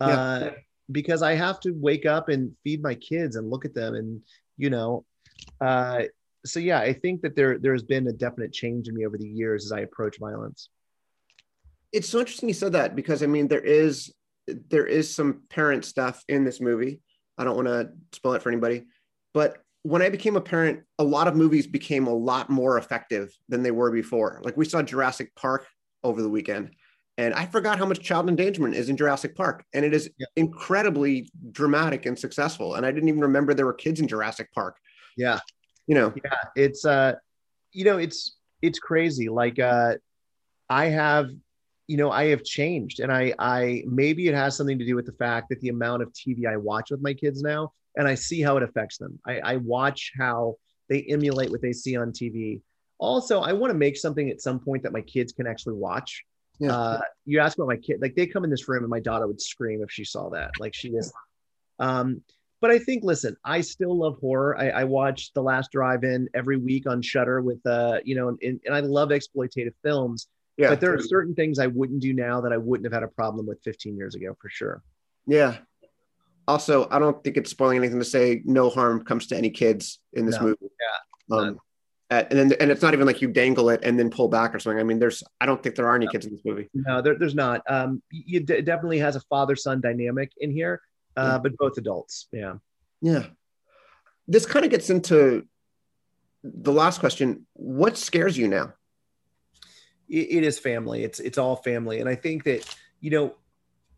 Uh, 0.00 0.50
because 0.92 1.22
i 1.22 1.34
have 1.34 1.58
to 1.58 1.72
wake 1.72 2.06
up 2.06 2.28
and 2.28 2.52
feed 2.62 2.80
my 2.82 2.94
kids 2.94 3.34
and 3.36 3.50
look 3.50 3.64
at 3.64 3.74
them 3.74 3.94
and 3.94 4.22
you 4.56 4.70
know 4.70 5.04
uh, 5.60 6.02
so 6.46 6.60
yeah 6.60 6.78
i 6.78 6.92
think 6.92 7.20
that 7.20 7.34
there 7.34 7.58
there's 7.58 7.82
been 7.82 8.06
a 8.06 8.12
definite 8.12 8.52
change 8.52 8.88
in 8.88 8.94
me 8.94 9.04
over 9.04 9.18
the 9.18 9.26
years 9.26 9.64
as 9.64 9.72
i 9.72 9.80
approach 9.80 10.18
violence. 10.18 10.68
It's 11.92 12.08
so 12.08 12.18
interesting 12.18 12.48
you 12.48 12.54
said 12.54 12.72
that 12.72 12.94
because 12.94 13.22
I 13.22 13.26
mean 13.26 13.48
there 13.48 13.60
is 13.60 14.12
there 14.46 14.86
is 14.86 15.14
some 15.14 15.42
parent 15.50 15.84
stuff 15.84 16.22
in 16.28 16.44
this 16.44 16.60
movie. 16.60 17.00
I 17.36 17.44
don't 17.44 17.56
want 17.56 17.68
to 17.68 17.90
spoil 18.12 18.34
it 18.34 18.42
for 18.42 18.50
anybody, 18.50 18.84
but 19.32 19.58
when 19.82 20.02
I 20.02 20.08
became 20.08 20.36
a 20.36 20.40
parent, 20.40 20.82
a 20.98 21.04
lot 21.04 21.28
of 21.28 21.36
movies 21.36 21.66
became 21.66 22.06
a 22.06 22.14
lot 22.14 22.50
more 22.50 22.78
effective 22.78 23.30
than 23.48 23.62
they 23.62 23.70
were 23.70 23.90
before. 23.90 24.40
Like 24.42 24.56
we 24.56 24.64
saw 24.64 24.82
Jurassic 24.82 25.34
Park 25.34 25.66
over 26.02 26.20
the 26.22 26.28
weekend, 26.28 26.70
and 27.16 27.34
I 27.34 27.46
forgot 27.46 27.78
how 27.78 27.86
much 27.86 28.00
child 28.00 28.28
endangerment 28.28 28.74
is 28.74 28.88
in 28.88 28.96
Jurassic 28.96 29.34
Park, 29.34 29.64
and 29.74 29.84
it 29.84 29.94
is 29.94 30.10
Yeah. 30.18 30.26
incredibly 30.36 31.30
dramatic 31.52 32.06
and 32.06 32.18
successful. 32.18 32.74
And 32.74 32.84
I 32.86 32.92
didn't 32.92 33.08
even 33.08 33.20
remember 33.20 33.54
there 33.54 33.66
were 33.66 33.72
kids 33.74 34.00
in 34.00 34.08
Jurassic 34.08 34.52
Park. 34.52 34.76
yeah 35.16 35.40
You 35.86 35.94
know, 35.94 36.12
yeah 36.24 36.38
it's 36.54 36.84
uh 36.84 37.14
you 37.72 37.84
know 37.84 37.98
it's 37.98 38.36
it's 38.62 38.78
crazy 38.78 39.28
like 39.28 39.58
uh 39.58 39.94
i 40.68 40.86
have 40.86 41.30
you 41.86 41.96
know 41.96 42.10
i 42.10 42.24
have 42.26 42.42
changed 42.42 43.00
and 43.00 43.12
i 43.12 43.32
i 43.38 43.82
maybe 43.86 44.26
it 44.28 44.34
has 44.34 44.56
something 44.56 44.78
to 44.78 44.84
do 44.84 44.96
with 44.96 45.06
the 45.06 45.12
fact 45.12 45.48
that 45.50 45.60
the 45.60 45.68
amount 45.68 46.02
of 46.02 46.12
tv 46.12 46.46
i 46.46 46.56
watch 46.56 46.90
with 46.90 47.00
my 47.02 47.14
kids 47.14 47.42
now 47.42 47.72
and 47.98 48.08
i 48.08 48.14
see 48.14 48.40
how 48.40 48.56
it 48.56 48.62
affects 48.62 48.96
them 48.96 49.18
i 49.26 49.38
i 49.40 49.56
watch 49.56 50.12
how 50.16 50.54
they 50.88 51.02
emulate 51.02 51.50
what 51.50 51.60
they 51.60 51.72
see 51.72 51.96
on 51.96 52.10
tv 52.10 52.62
also 52.98 53.40
i 53.40 53.52
want 53.52 53.70
to 53.70 53.78
make 53.78 53.96
something 53.96 54.30
at 54.30 54.40
some 54.40 54.58
point 54.58 54.82
that 54.82 54.92
my 54.92 55.02
kids 55.02 55.32
can 55.32 55.46
actually 55.46 55.74
watch 55.74 56.24
Yeah. 56.58 56.74
uh 56.74 57.00
you 57.26 57.38
ask 57.40 57.58
about 57.58 57.68
my 57.68 57.76
kid 57.76 58.00
like 58.00 58.14
they 58.14 58.26
come 58.26 58.44
in 58.44 58.50
this 58.50 58.66
room 58.68 58.82
and 58.84 58.90
my 58.90 59.00
daughter 59.00 59.26
would 59.26 59.40
scream 59.40 59.82
if 59.82 59.90
she 59.90 60.04
saw 60.04 60.30
that 60.30 60.52
like 60.58 60.74
she 60.74 60.88
is 60.88 61.12
um 61.78 62.22
but 62.60 62.72
I 62.72 62.80
think, 62.80 63.04
listen, 63.04 63.36
I 63.44 63.60
still 63.60 63.96
love 63.96 64.18
horror. 64.20 64.58
I, 64.58 64.70
I 64.70 64.82
watch 64.82 65.32
The 65.32 65.40
Last 65.40 65.70
Drive-In 65.70 66.28
every 66.34 66.56
week 66.56 66.88
on 66.88 67.00
Shudder 67.00 67.40
with, 67.40 67.64
uh, 67.64 67.98
you 68.04 68.16
know, 68.16 68.36
and, 68.42 68.60
and 68.66 68.74
I 68.74 68.80
love 68.80 69.10
exploitative 69.10 69.74
films. 69.84 70.26
yeah, 70.56 70.70
But 70.70 70.80
there 70.80 70.92
are 70.92 70.98
certain 71.00 71.36
things 71.36 71.60
I 71.60 71.68
wouldn't 71.68 72.00
do 72.00 72.12
now 72.12 72.40
that 72.40 72.52
I 72.52 72.56
wouldn't 72.56 72.84
have 72.86 72.92
had 72.92 73.04
a 73.04 73.14
problem 73.14 73.46
with 73.46 73.62
15 73.62 73.96
years 73.96 74.16
ago, 74.16 74.36
for 74.42 74.48
sure. 74.48 74.82
yeah. 75.24 75.58
Also, 76.48 76.88
I 76.90 76.98
don't 76.98 77.22
think 77.22 77.36
it's 77.36 77.50
spoiling 77.50 77.76
anything 77.76 77.98
to 77.98 78.04
say 78.04 78.42
no 78.44 78.70
harm 78.70 79.04
comes 79.04 79.26
to 79.28 79.36
any 79.36 79.50
kids 79.50 80.00
in 80.14 80.24
this 80.26 80.36
No. 80.36 80.42
movie. 80.46 80.56
Yeah. 81.30 81.36
Um, 81.36 81.60
uh, 82.10 82.24
and 82.30 82.38
then 82.38 82.52
and 82.58 82.70
it's 82.70 82.80
not 82.80 82.94
even 82.94 83.06
like 83.06 83.20
you 83.20 83.28
dangle 83.28 83.68
it 83.68 83.80
and 83.82 83.98
then 83.98 84.08
pull 84.10 84.28
back 84.28 84.54
or 84.54 84.58
something. 84.58 84.80
I 84.80 84.82
mean, 84.82 84.98
there's 84.98 85.22
I 85.42 85.46
don't 85.46 85.62
think 85.62 85.74
there 85.76 85.86
are 85.86 85.94
any 85.94 86.08
kids 86.08 86.24
in 86.24 86.32
this 86.32 86.40
movie. 86.44 86.70
No, 86.72 87.02
there, 87.02 87.16
there's 87.18 87.34
not. 87.34 87.60
Um, 87.68 88.02
you 88.10 88.40
d- 88.40 88.62
definitely 88.62 88.98
has 89.00 89.14
a 89.14 89.20
father-son 89.28 89.82
dynamic 89.82 90.32
in 90.38 90.50
here, 90.50 90.80
uh, 91.18 91.32
Yeah. 91.34 91.38
but 91.38 91.56
both 91.58 91.76
adults. 91.76 92.26
Yeah. 92.32 92.54
Yeah. 93.02 93.26
This 94.26 94.46
kind 94.46 94.64
of 94.64 94.70
gets 94.70 94.88
into 94.88 95.46
the 96.42 96.72
last 96.72 96.98
question. 96.98 97.46
What 97.52 97.98
scares 97.98 98.38
you 98.38 98.48
now? 98.48 98.72
it, 100.08 100.28
it 100.30 100.44
is 100.44 100.58
family. 100.58 101.04
It's 101.04 101.20
it's 101.20 101.36
all 101.36 101.56
family, 101.56 102.00
and 102.00 102.08
I 102.08 102.14
think 102.14 102.44
that 102.44 102.64
you 103.00 103.10
know, 103.10 103.34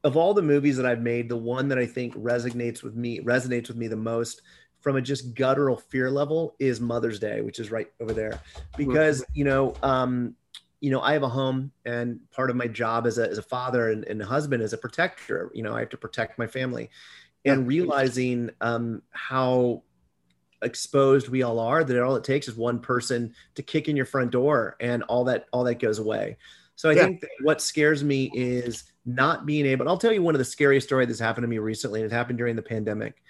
of 0.04 0.16
all 0.16 0.34
the 0.34 0.42
movies 0.42 0.76
that 0.76 0.86
I've 0.86 1.00
made, 1.02 1.28
the 1.28 1.36
one 1.36 1.68
that 1.68 1.78
I 1.78 1.86
think 1.86 2.14
resonates 2.14 2.82
with 2.82 2.94
me 2.94 3.20
resonates 3.20 3.68
with 3.68 3.76
me 3.76 3.88
the 3.88 3.96
most 3.96 4.42
from 4.80 4.96
a 4.96 5.02
just 5.02 5.34
guttural 5.34 5.76
fear 5.76 6.10
level 6.10 6.56
is 6.58 6.80
Mother's 6.80 7.18
Day, 7.18 7.42
which 7.42 7.58
is 7.58 7.70
right 7.70 7.88
over 8.00 8.14
there, 8.14 8.40
because 8.76 9.24
you 9.34 9.44
know, 9.44 9.76
um, 9.82 10.34
you 10.80 10.90
know, 10.90 11.02
I 11.02 11.12
have 11.12 11.22
a 11.22 11.28
home, 11.28 11.72
and 11.84 12.20
part 12.30 12.48
of 12.48 12.56
my 12.56 12.66
job 12.66 13.06
as 13.06 13.18
a 13.18 13.28
as 13.28 13.38
a 13.38 13.42
father 13.42 13.90
and, 13.90 14.04
and 14.04 14.22
husband 14.22 14.62
is 14.62 14.72
a 14.72 14.78
protector. 14.78 15.50
You 15.54 15.62
know, 15.62 15.74
I 15.74 15.80
have 15.80 15.90
to 15.90 15.98
protect 15.98 16.38
my 16.38 16.46
family, 16.46 16.90
and 17.44 17.66
realizing 17.66 18.50
um, 18.62 19.02
how 19.10 19.82
exposed 20.62 21.28
we 21.28 21.42
all 21.42 21.58
are 21.58 21.84
that 21.84 22.02
all 22.02 22.16
it 22.16 22.24
takes 22.24 22.48
is 22.48 22.54
one 22.54 22.80
person 22.80 23.34
to 23.54 23.62
kick 23.62 23.88
in 23.88 23.96
your 23.96 24.04
front 24.04 24.30
door 24.30 24.76
and 24.80 25.02
all 25.04 25.24
that 25.24 25.46
all 25.52 25.64
that 25.64 25.78
goes 25.78 25.98
away. 25.98 26.36
So 26.76 26.88
i 26.88 26.94
Yeah. 26.94 27.04
think 27.04 27.20
that 27.20 27.30
what 27.42 27.60
scares 27.60 28.02
me 28.02 28.30
is 28.34 28.84
not 29.14 29.46
being 29.46 29.66
able 29.66 29.88
i'll 29.88 29.98
tell 29.98 30.12
you 30.12 30.22
one 30.22 30.34
of 30.34 30.38
the 30.38 30.44
scariest 30.44 30.86
stories 30.86 31.08
that's 31.08 31.20
happened 31.20 31.44
to 31.44 31.48
me 31.48 31.58
recently 31.58 32.00
and 32.00 32.10
it 32.10 32.14
happened 32.14 32.38
during 32.38 32.56
the 32.56 32.62
pandemic. 32.62 33.22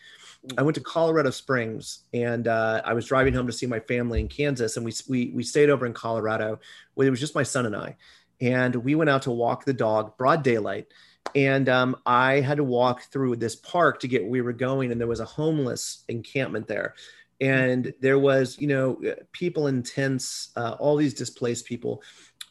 I 0.57 0.62
went 0.62 0.75
to 0.77 0.81
colorado 0.81 1.31
springs 1.31 2.05
and 2.14 2.49
uh, 2.49 2.81
i 2.85 2.95
was 2.95 3.07
driving 3.07 3.35
home 3.35 3.47
to 3.47 3.53
see 3.53 3.66
my 3.66 3.81
family 3.81 4.21
in 4.21 4.29
kansas 4.29 4.77
and 4.77 4.87
we, 4.87 4.93
we 5.09 5.33
we 5.35 5.43
stayed 5.43 5.71
over 5.71 5.85
in 5.85 5.93
colorado 5.93 6.59
where 6.95 7.07
it 7.07 7.11
was 7.11 7.21
just 7.21 7.35
my 7.35 7.43
son 7.43 7.66
and 7.66 7.77
i. 7.77 7.97
And 8.43 8.75
we 8.77 8.95
went 8.95 9.11
out 9.11 9.23
to 9.23 9.31
walk 9.31 9.66
the 9.66 9.75
dog 9.75 10.16
broad 10.16 10.43
daylight 10.43 10.87
and 11.35 11.69
um, 11.69 11.97
i 12.07 12.40
had 12.40 12.57
to 12.57 12.64
walk 12.64 13.03
through 13.12 13.37
this 13.37 13.55
park 13.55 14.01
to 14.01 14.09
get 14.09 14.23
where 14.23 14.31
we 14.31 14.40
were 14.40 14.55
going 14.55 14.93
and 14.93 15.01
there 15.01 15.09
was 15.09 15.21
a 15.21 15.27
homeless 15.27 16.05
encampment 16.09 16.66
there. 16.66 16.95
And 17.43 17.95
there 18.01 18.19
was 18.19 18.59
you 18.59 18.66
know 18.66 19.01
people 19.33 19.66
in 19.66 19.83
tents 19.83 20.51
uh, 20.57 20.77
all 20.79 20.97
these 20.97 21.14
displaced 21.14 21.64
people 21.66 22.03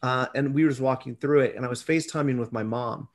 uh, 0.01 0.27
and 0.35 0.53
we 0.53 0.63
were 0.63 0.69
just 0.69 0.81
walking 0.81 1.15
through 1.15 1.41
it 1.41 1.55
and 1.55 1.65
i 1.65 1.67
was 1.67 1.83
facetiming 1.83 2.39
with 2.39 2.51
my 2.51 2.63
mom. 2.63 3.07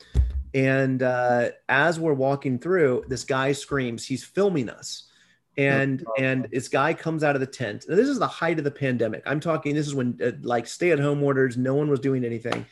And 0.52 1.02
uh, 1.02 1.50
as 1.68 1.98
we're 1.98 2.14
walking 2.14 2.60
through 2.60 3.06
this 3.08 3.24
guy 3.24 3.52
screams 3.52 4.06
he's 4.06 4.24
filming 4.24 4.68
us. 4.68 5.08
And 5.56 6.04
and 6.18 6.48
this 6.50 6.68
guy 6.68 6.94
comes 6.94 7.22
out 7.22 7.36
of 7.36 7.40
the 7.40 7.46
tent. 7.46 7.86
And 7.88 7.96
this 7.96 8.08
is 8.08 8.18
the 8.18 8.26
height 8.26 8.58
of 8.58 8.64
the 8.64 8.70
pandemic. 8.70 9.22
I'm 9.26 9.40
talking 9.40 9.74
this 9.74 9.86
is 9.86 9.94
when 9.94 10.18
uh, 10.22 10.32
like 10.42 10.66
stay 10.66 10.90
at 10.90 10.98
home 10.98 11.22
orders 11.22 11.56
no 11.56 11.74
one 11.74 11.88
was 11.88 12.00
doing 12.00 12.24
anything. 12.24 12.66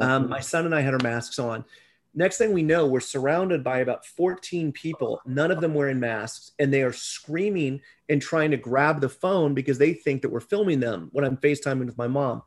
Um, 0.00 0.28
my 0.28 0.40
son 0.40 0.66
and 0.66 0.74
i 0.74 0.80
had 0.80 0.94
our 0.94 1.00
masks 1.02 1.38
on. 1.38 1.64
Next 2.14 2.38
thing 2.38 2.52
we 2.52 2.62
know 2.62 2.86
we're 2.86 3.00
surrounded 3.00 3.62
by 3.62 3.78
about 3.78 4.04
14 4.04 4.72
people. 4.72 5.20
None 5.24 5.50
of 5.50 5.60
them 5.60 5.74
wearing 5.74 6.00
masks 6.00 6.52
and 6.58 6.72
they 6.72 6.82
are 6.82 6.92
screaming 6.92 7.80
and 8.08 8.20
trying 8.20 8.50
to 8.50 8.56
grab 8.56 9.00
the 9.00 9.08
phone 9.08 9.54
because 9.54 9.78
they 9.78 9.92
think 9.92 10.22
that 10.22 10.30
we're 10.30 10.40
filming 10.40 10.80
them 10.80 11.08
when 11.12 11.24
i'm 11.24 11.36
facetiming 11.36 11.86
with 11.86 11.98
my 11.98 12.08
mom 12.08 12.42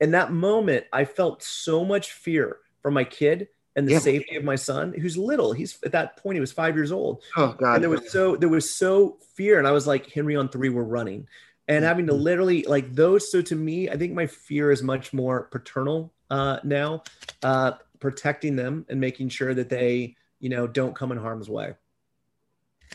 in 0.00 0.10
that 0.12 0.32
moment 0.32 0.84
i 0.92 1.04
felt 1.04 1.42
so 1.42 1.84
much 1.84 2.12
fear 2.12 2.58
for 2.82 2.90
my 2.90 3.04
kid 3.04 3.48
and 3.74 3.86
the 3.86 3.92
Yeah. 3.92 3.98
safety 3.98 4.36
of 4.36 4.44
my 4.44 4.56
son 4.56 4.92
who's 4.92 5.16
little 5.18 5.52
he's 5.52 5.78
at 5.84 5.92
that 5.92 6.16
point 6.16 6.36
he 6.36 6.40
was 6.40 6.52
five 6.52 6.76
years 6.76 6.92
old 6.92 7.22
oh 7.36 7.54
God. 7.58 7.74
and 7.74 7.82
there 7.82 7.90
was 7.90 8.10
so 8.10 8.36
there 8.36 8.48
was 8.48 8.74
so 8.74 9.18
fear 9.34 9.58
and 9.58 9.66
i 9.66 9.70
was 9.72 9.86
like 9.86 10.10
henry 10.10 10.36
on 10.36 10.48
three 10.48 10.68
we're 10.68 10.82
running 10.82 11.26
and 11.68 11.84
having 11.84 12.06
to 12.06 12.14
literally 12.14 12.62
like 12.62 12.94
those 12.94 13.30
so 13.30 13.42
to 13.42 13.56
me 13.56 13.90
i 13.90 13.96
think 13.96 14.12
my 14.12 14.26
fear 14.26 14.70
is 14.70 14.82
much 14.82 15.12
more 15.12 15.44
paternal 15.44 16.12
uh 16.30 16.58
now 16.64 17.02
uh 17.42 17.72
protecting 18.00 18.56
them 18.56 18.84
and 18.88 19.00
making 19.00 19.28
sure 19.28 19.52
that 19.54 19.68
they 19.68 20.14
you 20.40 20.48
know 20.48 20.66
don't 20.66 20.94
come 20.94 21.12
in 21.12 21.18
harm's 21.18 21.48
way 21.48 21.74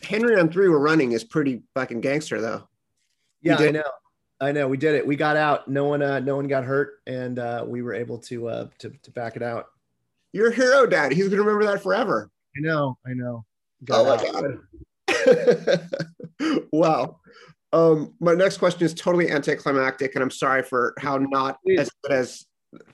Henry 0.04 0.40
on 0.40 0.50
three 0.50 0.68
we're 0.70 0.80
running 0.80 1.12
is 1.12 1.24
pretty 1.24 1.62
fucking 1.74 2.02
gangster 2.02 2.40
though. 2.42 2.68
yeah 3.42 3.58
i 3.58 3.72
know 3.72 3.84
i 4.42 4.52
know 4.52 4.68
we 4.68 4.76
did 4.78 4.96
it 4.96 5.06
we 5.06 5.16
got 5.16 5.38
out 5.38 5.68
no 5.68 5.86
one 5.86 6.02
uh 6.02 6.20
no 6.20 6.36
one 6.36 6.48
got 6.48 6.64
hurt 6.64 6.96
and 7.08 7.40
uh 7.40 7.64
we 7.66 7.82
were 7.82 7.94
able 7.94 8.18
to 8.18 8.48
uh 8.48 8.68
to, 8.80 8.90
to 9.04 9.12
back 9.12 9.36
it 9.36 9.44
out 9.44 9.68
You're 10.34 10.50
a 10.50 10.54
hero, 10.56 10.86
Dad. 10.86 11.12
He's 11.12 11.30
gonna 11.30 11.42
remember 11.44 11.66
that 11.66 11.82
forever. 11.84 12.30
i 12.58 12.60
know 12.60 12.98
i 13.06 13.14
know 13.14 13.46
Oh 13.90 14.04
my 14.06 14.16
out. 14.16 14.60
god. 15.18 15.90
wow. 16.72 17.20
Um, 17.74 18.14
my 18.20 18.34
next 18.34 18.58
question 18.58 18.84
is 18.86 18.94
totally 18.94 19.32
anticlimactic, 19.32 20.14
and 20.16 20.24
I'm 20.24 20.30
sorry 20.30 20.62
for 20.62 20.94
how 21.00 21.18
not 21.18 21.58
as 21.80 21.90
good 22.04 22.12
as 22.12 22.46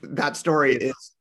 that 0.02 0.36
story 0.36 0.76
is. 0.76 1.12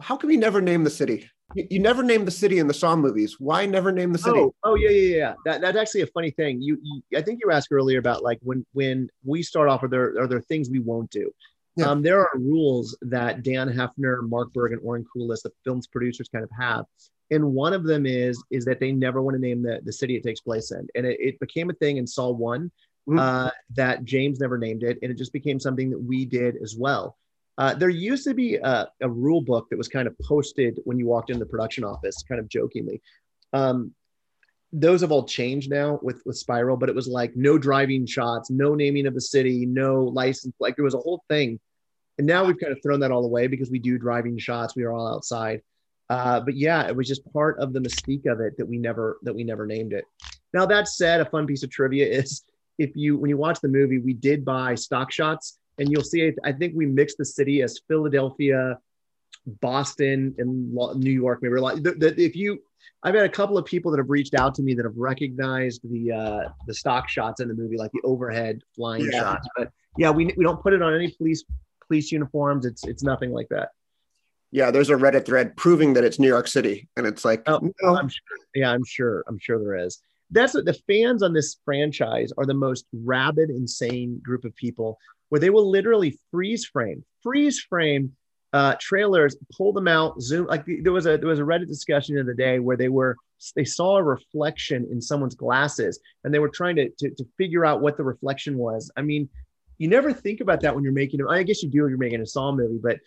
How 0.00 0.16
can 0.16 0.28
we 0.28 0.36
never 0.36 0.60
name 0.60 0.84
the 0.84 0.90
city? 0.90 1.28
You, 1.54 1.66
you 1.70 1.78
never 1.78 2.02
name 2.02 2.24
the 2.24 2.30
city 2.30 2.58
in 2.58 2.66
the 2.66 2.74
Saw 2.74 2.94
movies. 2.94 3.36
Why 3.38 3.66
never 3.66 3.90
name 3.90 4.12
the 4.12 4.18
city? 4.18 4.38
Oh, 4.38 4.54
oh 4.64 4.74
yeah, 4.74 4.90
yeah, 4.90 5.16
yeah. 5.16 5.34
That, 5.44 5.60
that's 5.60 5.78
actually 5.78 6.02
a 6.02 6.06
funny 6.08 6.30
thing. 6.30 6.60
You, 6.60 6.78
you, 6.82 7.02
I 7.16 7.22
think 7.22 7.40
you 7.42 7.50
asked 7.50 7.68
earlier 7.70 7.98
about 7.98 8.22
like 8.22 8.38
when 8.42 8.66
when 8.72 9.08
we 9.24 9.42
start 9.42 9.68
off, 9.68 9.82
are 9.82 9.88
there 9.88 10.18
are 10.20 10.26
there 10.26 10.40
things 10.40 10.68
we 10.68 10.80
won't 10.80 11.10
do? 11.10 11.30
Yeah. 11.76 11.86
Um, 11.86 12.02
there 12.02 12.20
are 12.20 12.30
rules 12.34 12.96
that 13.02 13.42
Dan 13.42 13.68
Heffner, 13.72 14.28
Mark 14.28 14.52
Burg, 14.52 14.72
and 14.72 14.80
Oren 14.84 15.04
Koules, 15.04 15.42
the 15.42 15.52
film's 15.64 15.86
producers, 15.86 16.28
kind 16.28 16.44
of 16.44 16.50
have. 16.58 16.84
And 17.30 17.52
one 17.52 17.72
of 17.72 17.84
them 17.84 18.04
is 18.04 18.42
is 18.50 18.64
that 18.66 18.80
they 18.80 18.92
never 18.92 19.22
want 19.22 19.34
to 19.36 19.40
name 19.40 19.62
the, 19.62 19.80
the 19.84 19.92
city 19.92 20.16
it 20.16 20.24
takes 20.24 20.40
place 20.40 20.70
in. 20.72 20.86
And 20.94 21.06
it, 21.06 21.18
it 21.20 21.40
became 21.40 21.70
a 21.70 21.74
thing 21.74 21.96
in 21.96 22.06
Saw 22.06 22.30
One 22.30 22.70
Mhm. 23.08 23.18
uh, 23.18 23.50
that 23.74 24.04
James 24.04 24.38
never 24.38 24.58
named 24.58 24.82
it, 24.82 24.98
and 25.00 25.10
it 25.10 25.16
just 25.16 25.32
became 25.32 25.58
something 25.58 25.88
that 25.90 25.98
we 25.98 26.26
did 26.26 26.56
as 26.62 26.76
well. 26.76 27.16
Uh, 27.58 27.74
there 27.74 27.88
used 27.88 28.24
to 28.24 28.34
be 28.34 28.54
a, 28.54 28.88
a 29.02 29.08
rule 29.08 29.40
book 29.40 29.68
that 29.68 29.76
was 29.76 29.88
kind 29.88 30.06
of 30.06 30.16
posted 30.20 30.78
when 30.84 30.96
you 30.98 31.06
walked 31.06 31.28
in 31.28 31.40
the 31.40 31.46
production 31.46 31.82
office, 31.82 32.22
kind 32.26 32.40
of 32.40 32.48
jokingly. 32.48 33.02
Um, 33.52 33.92
those 34.72 35.00
have 35.00 35.10
all 35.10 35.24
changed 35.24 35.70
now 35.70 35.98
with 36.02 36.22
with 36.24 36.36
Spiral, 36.36 36.76
but 36.76 36.88
it 36.88 36.94
was 36.94 37.08
like 37.08 37.34
no 37.34 37.58
driving 37.58 38.06
shots, 38.06 38.50
no 38.50 38.74
naming 38.74 39.06
of 39.06 39.14
the 39.14 39.20
city, 39.20 39.66
no 39.66 40.04
license. 40.04 40.54
Like 40.60 40.76
there 40.76 40.84
was 40.84 40.94
a 40.94 40.98
whole 40.98 41.24
thing, 41.28 41.58
and 42.18 42.26
now 42.26 42.44
we've 42.44 42.58
kind 42.58 42.72
of 42.72 42.78
thrown 42.82 43.00
that 43.00 43.10
all 43.10 43.24
away 43.24 43.46
because 43.48 43.70
we 43.70 43.78
do 43.78 43.98
driving 43.98 44.38
shots. 44.38 44.76
We 44.76 44.84
are 44.84 44.92
all 44.92 45.14
outside. 45.14 45.62
Uh, 46.10 46.40
but 46.40 46.56
yeah, 46.56 46.86
it 46.86 46.96
was 46.96 47.08
just 47.08 47.30
part 47.32 47.58
of 47.58 47.72
the 47.72 47.80
mystique 47.80 48.26
of 48.26 48.40
it 48.40 48.56
that 48.58 48.66
we 48.66 48.78
never 48.78 49.18
that 49.22 49.34
we 49.34 49.42
never 49.42 49.66
named 49.66 49.92
it. 49.92 50.04
Now 50.52 50.66
that 50.66 50.88
said, 50.88 51.20
a 51.20 51.24
fun 51.24 51.46
piece 51.46 51.62
of 51.62 51.70
trivia 51.70 52.06
is 52.06 52.42
if 52.78 52.94
you 52.94 53.16
when 53.16 53.30
you 53.30 53.36
watch 53.36 53.60
the 53.60 53.68
movie, 53.68 53.98
we 53.98 54.14
did 54.14 54.44
buy 54.44 54.74
stock 54.74 55.10
shots, 55.10 55.58
and 55.78 55.90
you'll 55.90 56.02
see. 56.02 56.32
I 56.44 56.52
think 56.52 56.74
we 56.76 56.86
mix 56.86 57.14
the 57.16 57.24
city 57.24 57.62
as 57.62 57.80
Philadelphia, 57.88 58.78
Boston, 59.60 60.34
and 60.38 60.72
New 60.72 61.10
York. 61.10 61.40
Maybe 61.42 61.58
like 61.60 61.78
if 61.82 62.36
you, 62.36 62.62
I've 63.02 63.14
had 63.14 63.24
a 63.24 63.28
couple 63.28 63.56
of 63.58 63.64
people 63.64 63.90
that 63.92 63.98
have 63.98 64.10
reached 64.10 64.34
out 64.34 64.54
to 64.56 64.62
me 64.62 64.74
that 64.74 64.84
have 64.84 64.96
recognized 64.96 65.80
the 65.84 66.12
uh, 66.12 66.48
the 66.66 66.74
stock 66.74 67.08
shots 67.08 67.40
in 67.40 67.48
the 67.48 67.54
movie, 67.54 67.76
like 67.76 67.92
the 67.92 68.02
overhead 68.04 68.60
flying 68.74 69.08
yeah. 69.10 69.20
shots. 69.20 69.48
But 69.56 69.70
yeah, 69.96 70.10
we 70.10 70.32
we 70.36 70.44
don't 70.44 70.62
put 70.62 70.72
it 70.72 70.82
on 70.82 70.94
any 70.94 71.10
police 71.12 71.44
police 71.86 72.12
uniforms. 72.12 72.66
It's 72.66 72.84
it's 72.86 73.02
nothing 73.02 73.32
like 73.32 73.48
that. 73.50 73.70
Yeah, 74.50 74.70
there's 74.70 74.90
a 74.90 74.94
Reddit 74.94 75.26
thread 75.26 75.56
proving 75.56 75.92
that 75.94 76.04
it's 76.04 76.18
New 76.18 76.28
York 76.28 76.48
City, 76.48 76.88
and 76.96 77.06
it's 77.06 77.24
like, 77.24 77.42
oh, 77.46 77.60
no. 77.82 77.96
I'm 77.96 78.08
sure. 78.08 78.38
Yeah, 78.54 78.70
I'm 78.70 78.84
sure. 78.84 79.22
I'm 79.28 79.38
sure 79.38 79.58
there 79.58 79.76
is. 79.76 80.00
That's 80.30 80.54
what 80.54 80.64
the 80.64 80.78
fans 80.86 81.22
on 81.22 81.32
this 81.32 81.56
franchise 81.64 82.32
are 82.38 82.46
the 82.46 82.54
most 82.54 82.86
rabid, 82.92 83.50
insane 83.50 84.20
group 84.22 84.44
of 84.44 84.54
people, 84.56 84.98
where 85.28 85.40
they 85.40 85.50
will 85.50 85.70
literally 85.70 86.18
freeze 86.30 86.64
frame, 86.64 87.04
freeze 87.22 87.60
frame 87.60 88.16
uh, 88.52 88.74
trailers, 88.80 89.36
pull 89.56 89.72
them 89.72 89.88
out, 89.88 90.20
zoom. 90.20 90.46
Like 90.46 90.64
there 90.66 90.92
was 90.92 91.06
a 91.06 91.18
there 91.18 91.28
was 91.28 91.38
a 91.38 91.42
Reddit 91.42 91.68
discussion 91.68 92.14
the 92.14 92.22
other 92.22 92.34
day 92.34 92.58
where 92.58 92.76
they 92.76 92.88
were 92.88 93.16
they 93.54 93.64
saw 93.64 93.96
a 93.96 94.02
reflection 94.02 94.86
in 94.90 95.00
someone's 95.00 95.34
glasses, 95.34 96.00
and 96.24 96.32
they 96.32 96.38
were 96.38 96.48
trying 96.48 96.76
to 96.76 96.88
to, 96.98 97.10
to 97.10 97.24
figure 97.36 97.64
out 97.64 97.80
what 97.80 97.96
the 97.96 98.04
reflection 98.04 98.56
was. 98.56 98.90
I 98.96 99.02
mean, 99.02 99.28
you 99.76 99.88
never 99.88 100.12
think 100.12 100.40
about 100.40 100.62
that 100.62 100.74
when 100.74 100.82
you're 100.82 100.94
making 100.94 101.20
I 101.28 101.42
guess 101.42 101.62
you 101.62 101.68
do 101.68 101.82
when 101.82 101.90
you're 101.90 101.98
making 101.98 102.22
a 102.22 102.26
Saw 102.26 102.52
movie, 102.52 102.80
but 102.82 102.98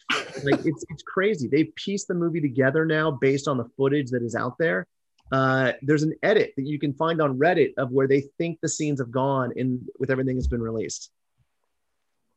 like 0.44 0.64
it's 0.66 0.86
it's 0.90 1.04
crazy. 1.04 1.48
They 1.48 1.66
pieced 1.76 2.08
the 2.08 2.14
movie 2.14 2.42
together 2.42 2.86
now 2.86 3.10
based 3.10 3.48
on 3.48 3.58
the 3.58 3.66
footage 3.78 4.12
that 4.12 4.22
is 4.22 4.36
out 4.36 4.58
there. 4.60 4.86
Uh, 5.32 5.72
there's 5.82 6.04
an 6.04 6.14
edit 6.24 6.54
that 6.58 6.68
you 6.68 6.78
can 6.78 6.94
find 6.94 7.22
on 7.22 7.40
Reddit 7.40 7.74
of 7.78 7.90
where 7.92 8.08
they 8.08 8.22
think 8.38 8.60
the 8.62 8.68
scenes 8.68 9.00
have 9.00 9.12
gone 9.12 9.54
in 9.56 9.88
with 9.98 10.12
everything 10.12 10.36
that's 10.36 10.48
been 10.48 10.62
released. 10.62 11.10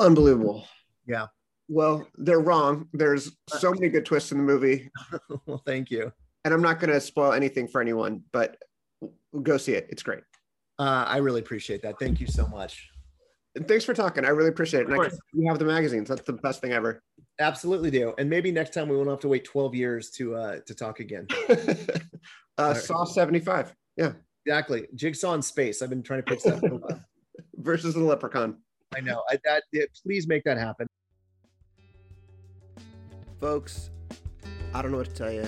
Unbelievable. 0.00 0.66
Yeah. 1.06 1.26
Well, 1.68 2.06
they're 2.16 2.40
wrong. 2.40 2.88
There's 2.92 3.30
so 3.48 3.72
many 3.72 3.88
good 3.88 4.04
twists 4.04 4.32
in 4.32 4.38
the 4.38 4.44
movie. 4.44 4.90
well, 5.46 5.62
thank 5.64 5.90
you. 5.90 6.12
And 6.44 6.52
I'm 6.52 6.62
not 6.62 6.78
going 6.78 6.92
to 6.92 7.00
spoil 7.00 7.32
anything 7.32 7.68
for 7.68 7.80
anyone, 7.80 8.22
but 8.32 8.58
go 9.42 9.56
see 9.56 9.72
it. 9.72 9.86
It's 9.88 10.02
great. 10.02 10.22
Uh, 10.78 11.04
I 11.06 11.18
really 11.18 11.40
appreciate 11.40 11.82
that. 11.82 11.98
Thank 11.98 12.20
you 12.20 12.26
so 12.26 12.46
much. 12.46 12.90
And 13.54 13.66
thanks 13.68 13.84
for 13.84 13.94
talking. 13.94 14.24
I 14.24 14.28
really 14.28 14.48
appreciate 14.48 14.80
it. 14.80 14.90
And 14.90 15.00
I 15.00 15.08
you 15.32 15.48
have 15.48 15.58
the 15.58 15.64
magazines. 15.64 16.08
That's 16.08 16.22
the 16.22 16.32
best 16.32 16.60
thing 16.60 16.72
ever. 16.72 17.02
Absolutely 17.38 17.90
do. 17.90 18.12
And 18.18 18.28
maybe 18.28 18.50
next 18.50 18.74
time 18.74 18.88
we 18.88 18.96
won't 18.96 19.08
have 19.08 19.20
to 19.20 19.28
wait 19.28 19.44
12 19.44 19.74
years 19.74 20.10
to 20.12 20.34
uh 20.34 20.58
to 20.66 20.74
talk 20.74 20.98
again. 21.00 21.26
uh 21.48 21.54
right. 22.58 22.76
Saw 22.76 23.04
75. 23.04 23.74
Yeah. 23.96 24.12
Exactly. 24.44 24.88
Jigsaw 24.94 25.34
in 25.34 25.42
space. 25.42 25.82
I've 25.82 25.90
been 25.90 26.02
trying 26.02 26.22
to 26.22 26.24
pitch 26.24 26.42
that 26.44 27.00
versus 27.56 27.94
the 27.94 28.00
leprechaun. 28.00 28.58
I 28.96 29.00
know. 29.00 29.22
I, 29.28 29.38
that 29.44 29.64
yeah, 29.72 29.84
please 30.02 30.26
make 30.26 30.44
that 30.44 30.58
happen. 30.58 30.86
Folks, 33.40 33.90
I 34.72 34.82
don't 34.82 34.90
know 34.90 34.98
what 34.98 35.08
to 35.08 35.14
tell 35.14 35.32
you. 35.32 35.46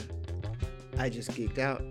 I 0.99 1.09
just 1.09 1.31
geeked 1.31 1.59
out. 1.59 1.83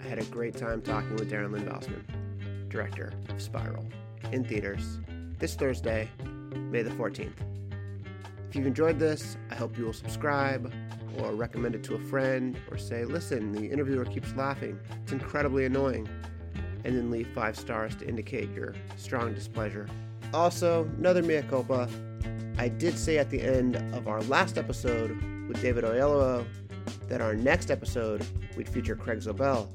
I 0.00 0.08
had 0.08 0.18
a 0.18 0.24
great 0.24 0.56
time 0.56 0.82
talking 0.82 1.14
with 1.14 1.30
Darren 1.30 1.52
Lynn 1.52 1.64
Bousman, 1.64 2.68
director 2.68 3.12
of 3.28 3.40
Spiral, 3.40 3.84
in 4.32 4.44
theaters 4.44 4.98
this 5.38 5.54
Thursday, 5.54 6.08
May 6.70 6.82
the 6.82 6.90
14th. 6.90 7.32
If 8.48 8.56
you've 8.56 8.66
enjoyed 8.66 8.98
this, 8.98 9.36
I 9.50 9.56
hope 9.56 9.76
you 9.76 9.84
will 9.84 9.92
subscribe 9.92 10.72
or 11.18 11.32
recommend 11.34 11.74
it 11.74 11.82
to 11.84 11.94
a 11.94 11.98
friend 11.98 12.56
or 12.70 12.78
say, 12.78 13.04
listen, 13.04 13.52
the 13.52 13.66
interviewer 13.66 14.04
keeps 14.04 14.34
laughing. 14.36 14.78
It's 15.02 15.12
incredibly 15.12 15.64
annoying. 15.64 16.08
And 16.84 16.96
then 16.96 17.10
leave 17.10 17.28
five 17.28 17.56
stars 17.56 17.94
to 17.96 18.08
indicate 18.08 18.50
your 18.52 18.74
strong 18.96 19.34
displeasure. 19.34 19.88
Also, 20.34 20.82
another 20.98 21.22
mea 21.22 21.42
culpa. 21.42 21.88
I 22.58 22.66
did 22.66 22.98
say 22.98 23.18
at 23.18 23.30
the 23.30 23.40
end 23.40 23.76
of 23.94 24.08
our 24.08 24.20
last 24.24 24.58
episode 24.58 25.10
with 25.46 25.62
David 25.62 25.84
Oyelowo 25.84 26.44
that 27.08 27.20
our 27.20 27.36
next 27.36 27.70
episode 27.70 28.26
would 28.56 28.68
feature 28.68 28.96
Craig 28.96 29.20
Zobel, 29.20 29.68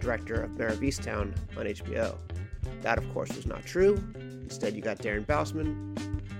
director 0.00 0.40
of 0.40 0.56
Mare 0.56 0.68
of 0.68 0.80
Easttown 0.80 1.36
on 1.58 1.66
HBO. 1.66 2.16
That, 2.80 2.96
of 2.96 3.12
course, 3.12 3.36
was 3.36 3.44
not 3.44 3.66
true. 3.66 4.02
Instead, 4.14 4.74
you 4.74 4.80
got 4.80 5.00
Darren 5.00 5.26
Bousman, 5.26 5.98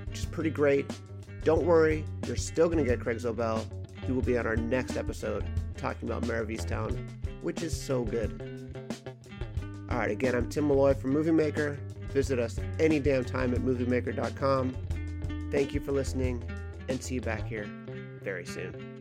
which 0.08 0.20
is 0.20 0.24
pretty 0.24 0.50
great. 0.50 0.90
Don't 1.44 1.64
worry, 1.66 2.02
you're 2.26 2.36
still 2.36 2.70
going 2.70 2.82
to 2.82 2.84
get 2.84 2.98
Craig 2.98 3.18
Zobel. 3.18 3.62
He 4.06 4.12
will 4.12 4.22
be 4.22 4.38
on 4.38 4.46
our 4.46 4.56
next 4.56 4.96
episode 4.96 5.44
talking 5.76 6.08
about 6.08 6.26
Mare 6.26 6.40
of 6.40 6.48
Easttown, 6.48 6.96
which 7.42 7.62
is 7.62 7.78
so 7.78 8.04
good. 8.04 8.72
All 9.90 9.98
right, 9.98 10.10
again, 10.10 10.34
I'm 10.34 10.48
Tim 10.48 10.64
Molloy 10.64 10.94
from 10.94 11.10
Movie 11.10 11.30
Maker. 11.30 11.78
Visit 12.16 12.38
us 12.38 12.58
any 12.80 12.98
damn 12.98 13.26
time 13.26 13.52
at 13.52 13.60
moviemaker.com. 13.60 14.74
Thank 15.52 15.74
you 15.74 15.80
for 15.80 15.92
listening, 15.92 16.42
and 16.88 17.02
see 17.02 17.16
you 17.16 17.20
back 17.20 17.46
here 17.46 17.66
very 18.22 18.46
soon. 18.46 18.95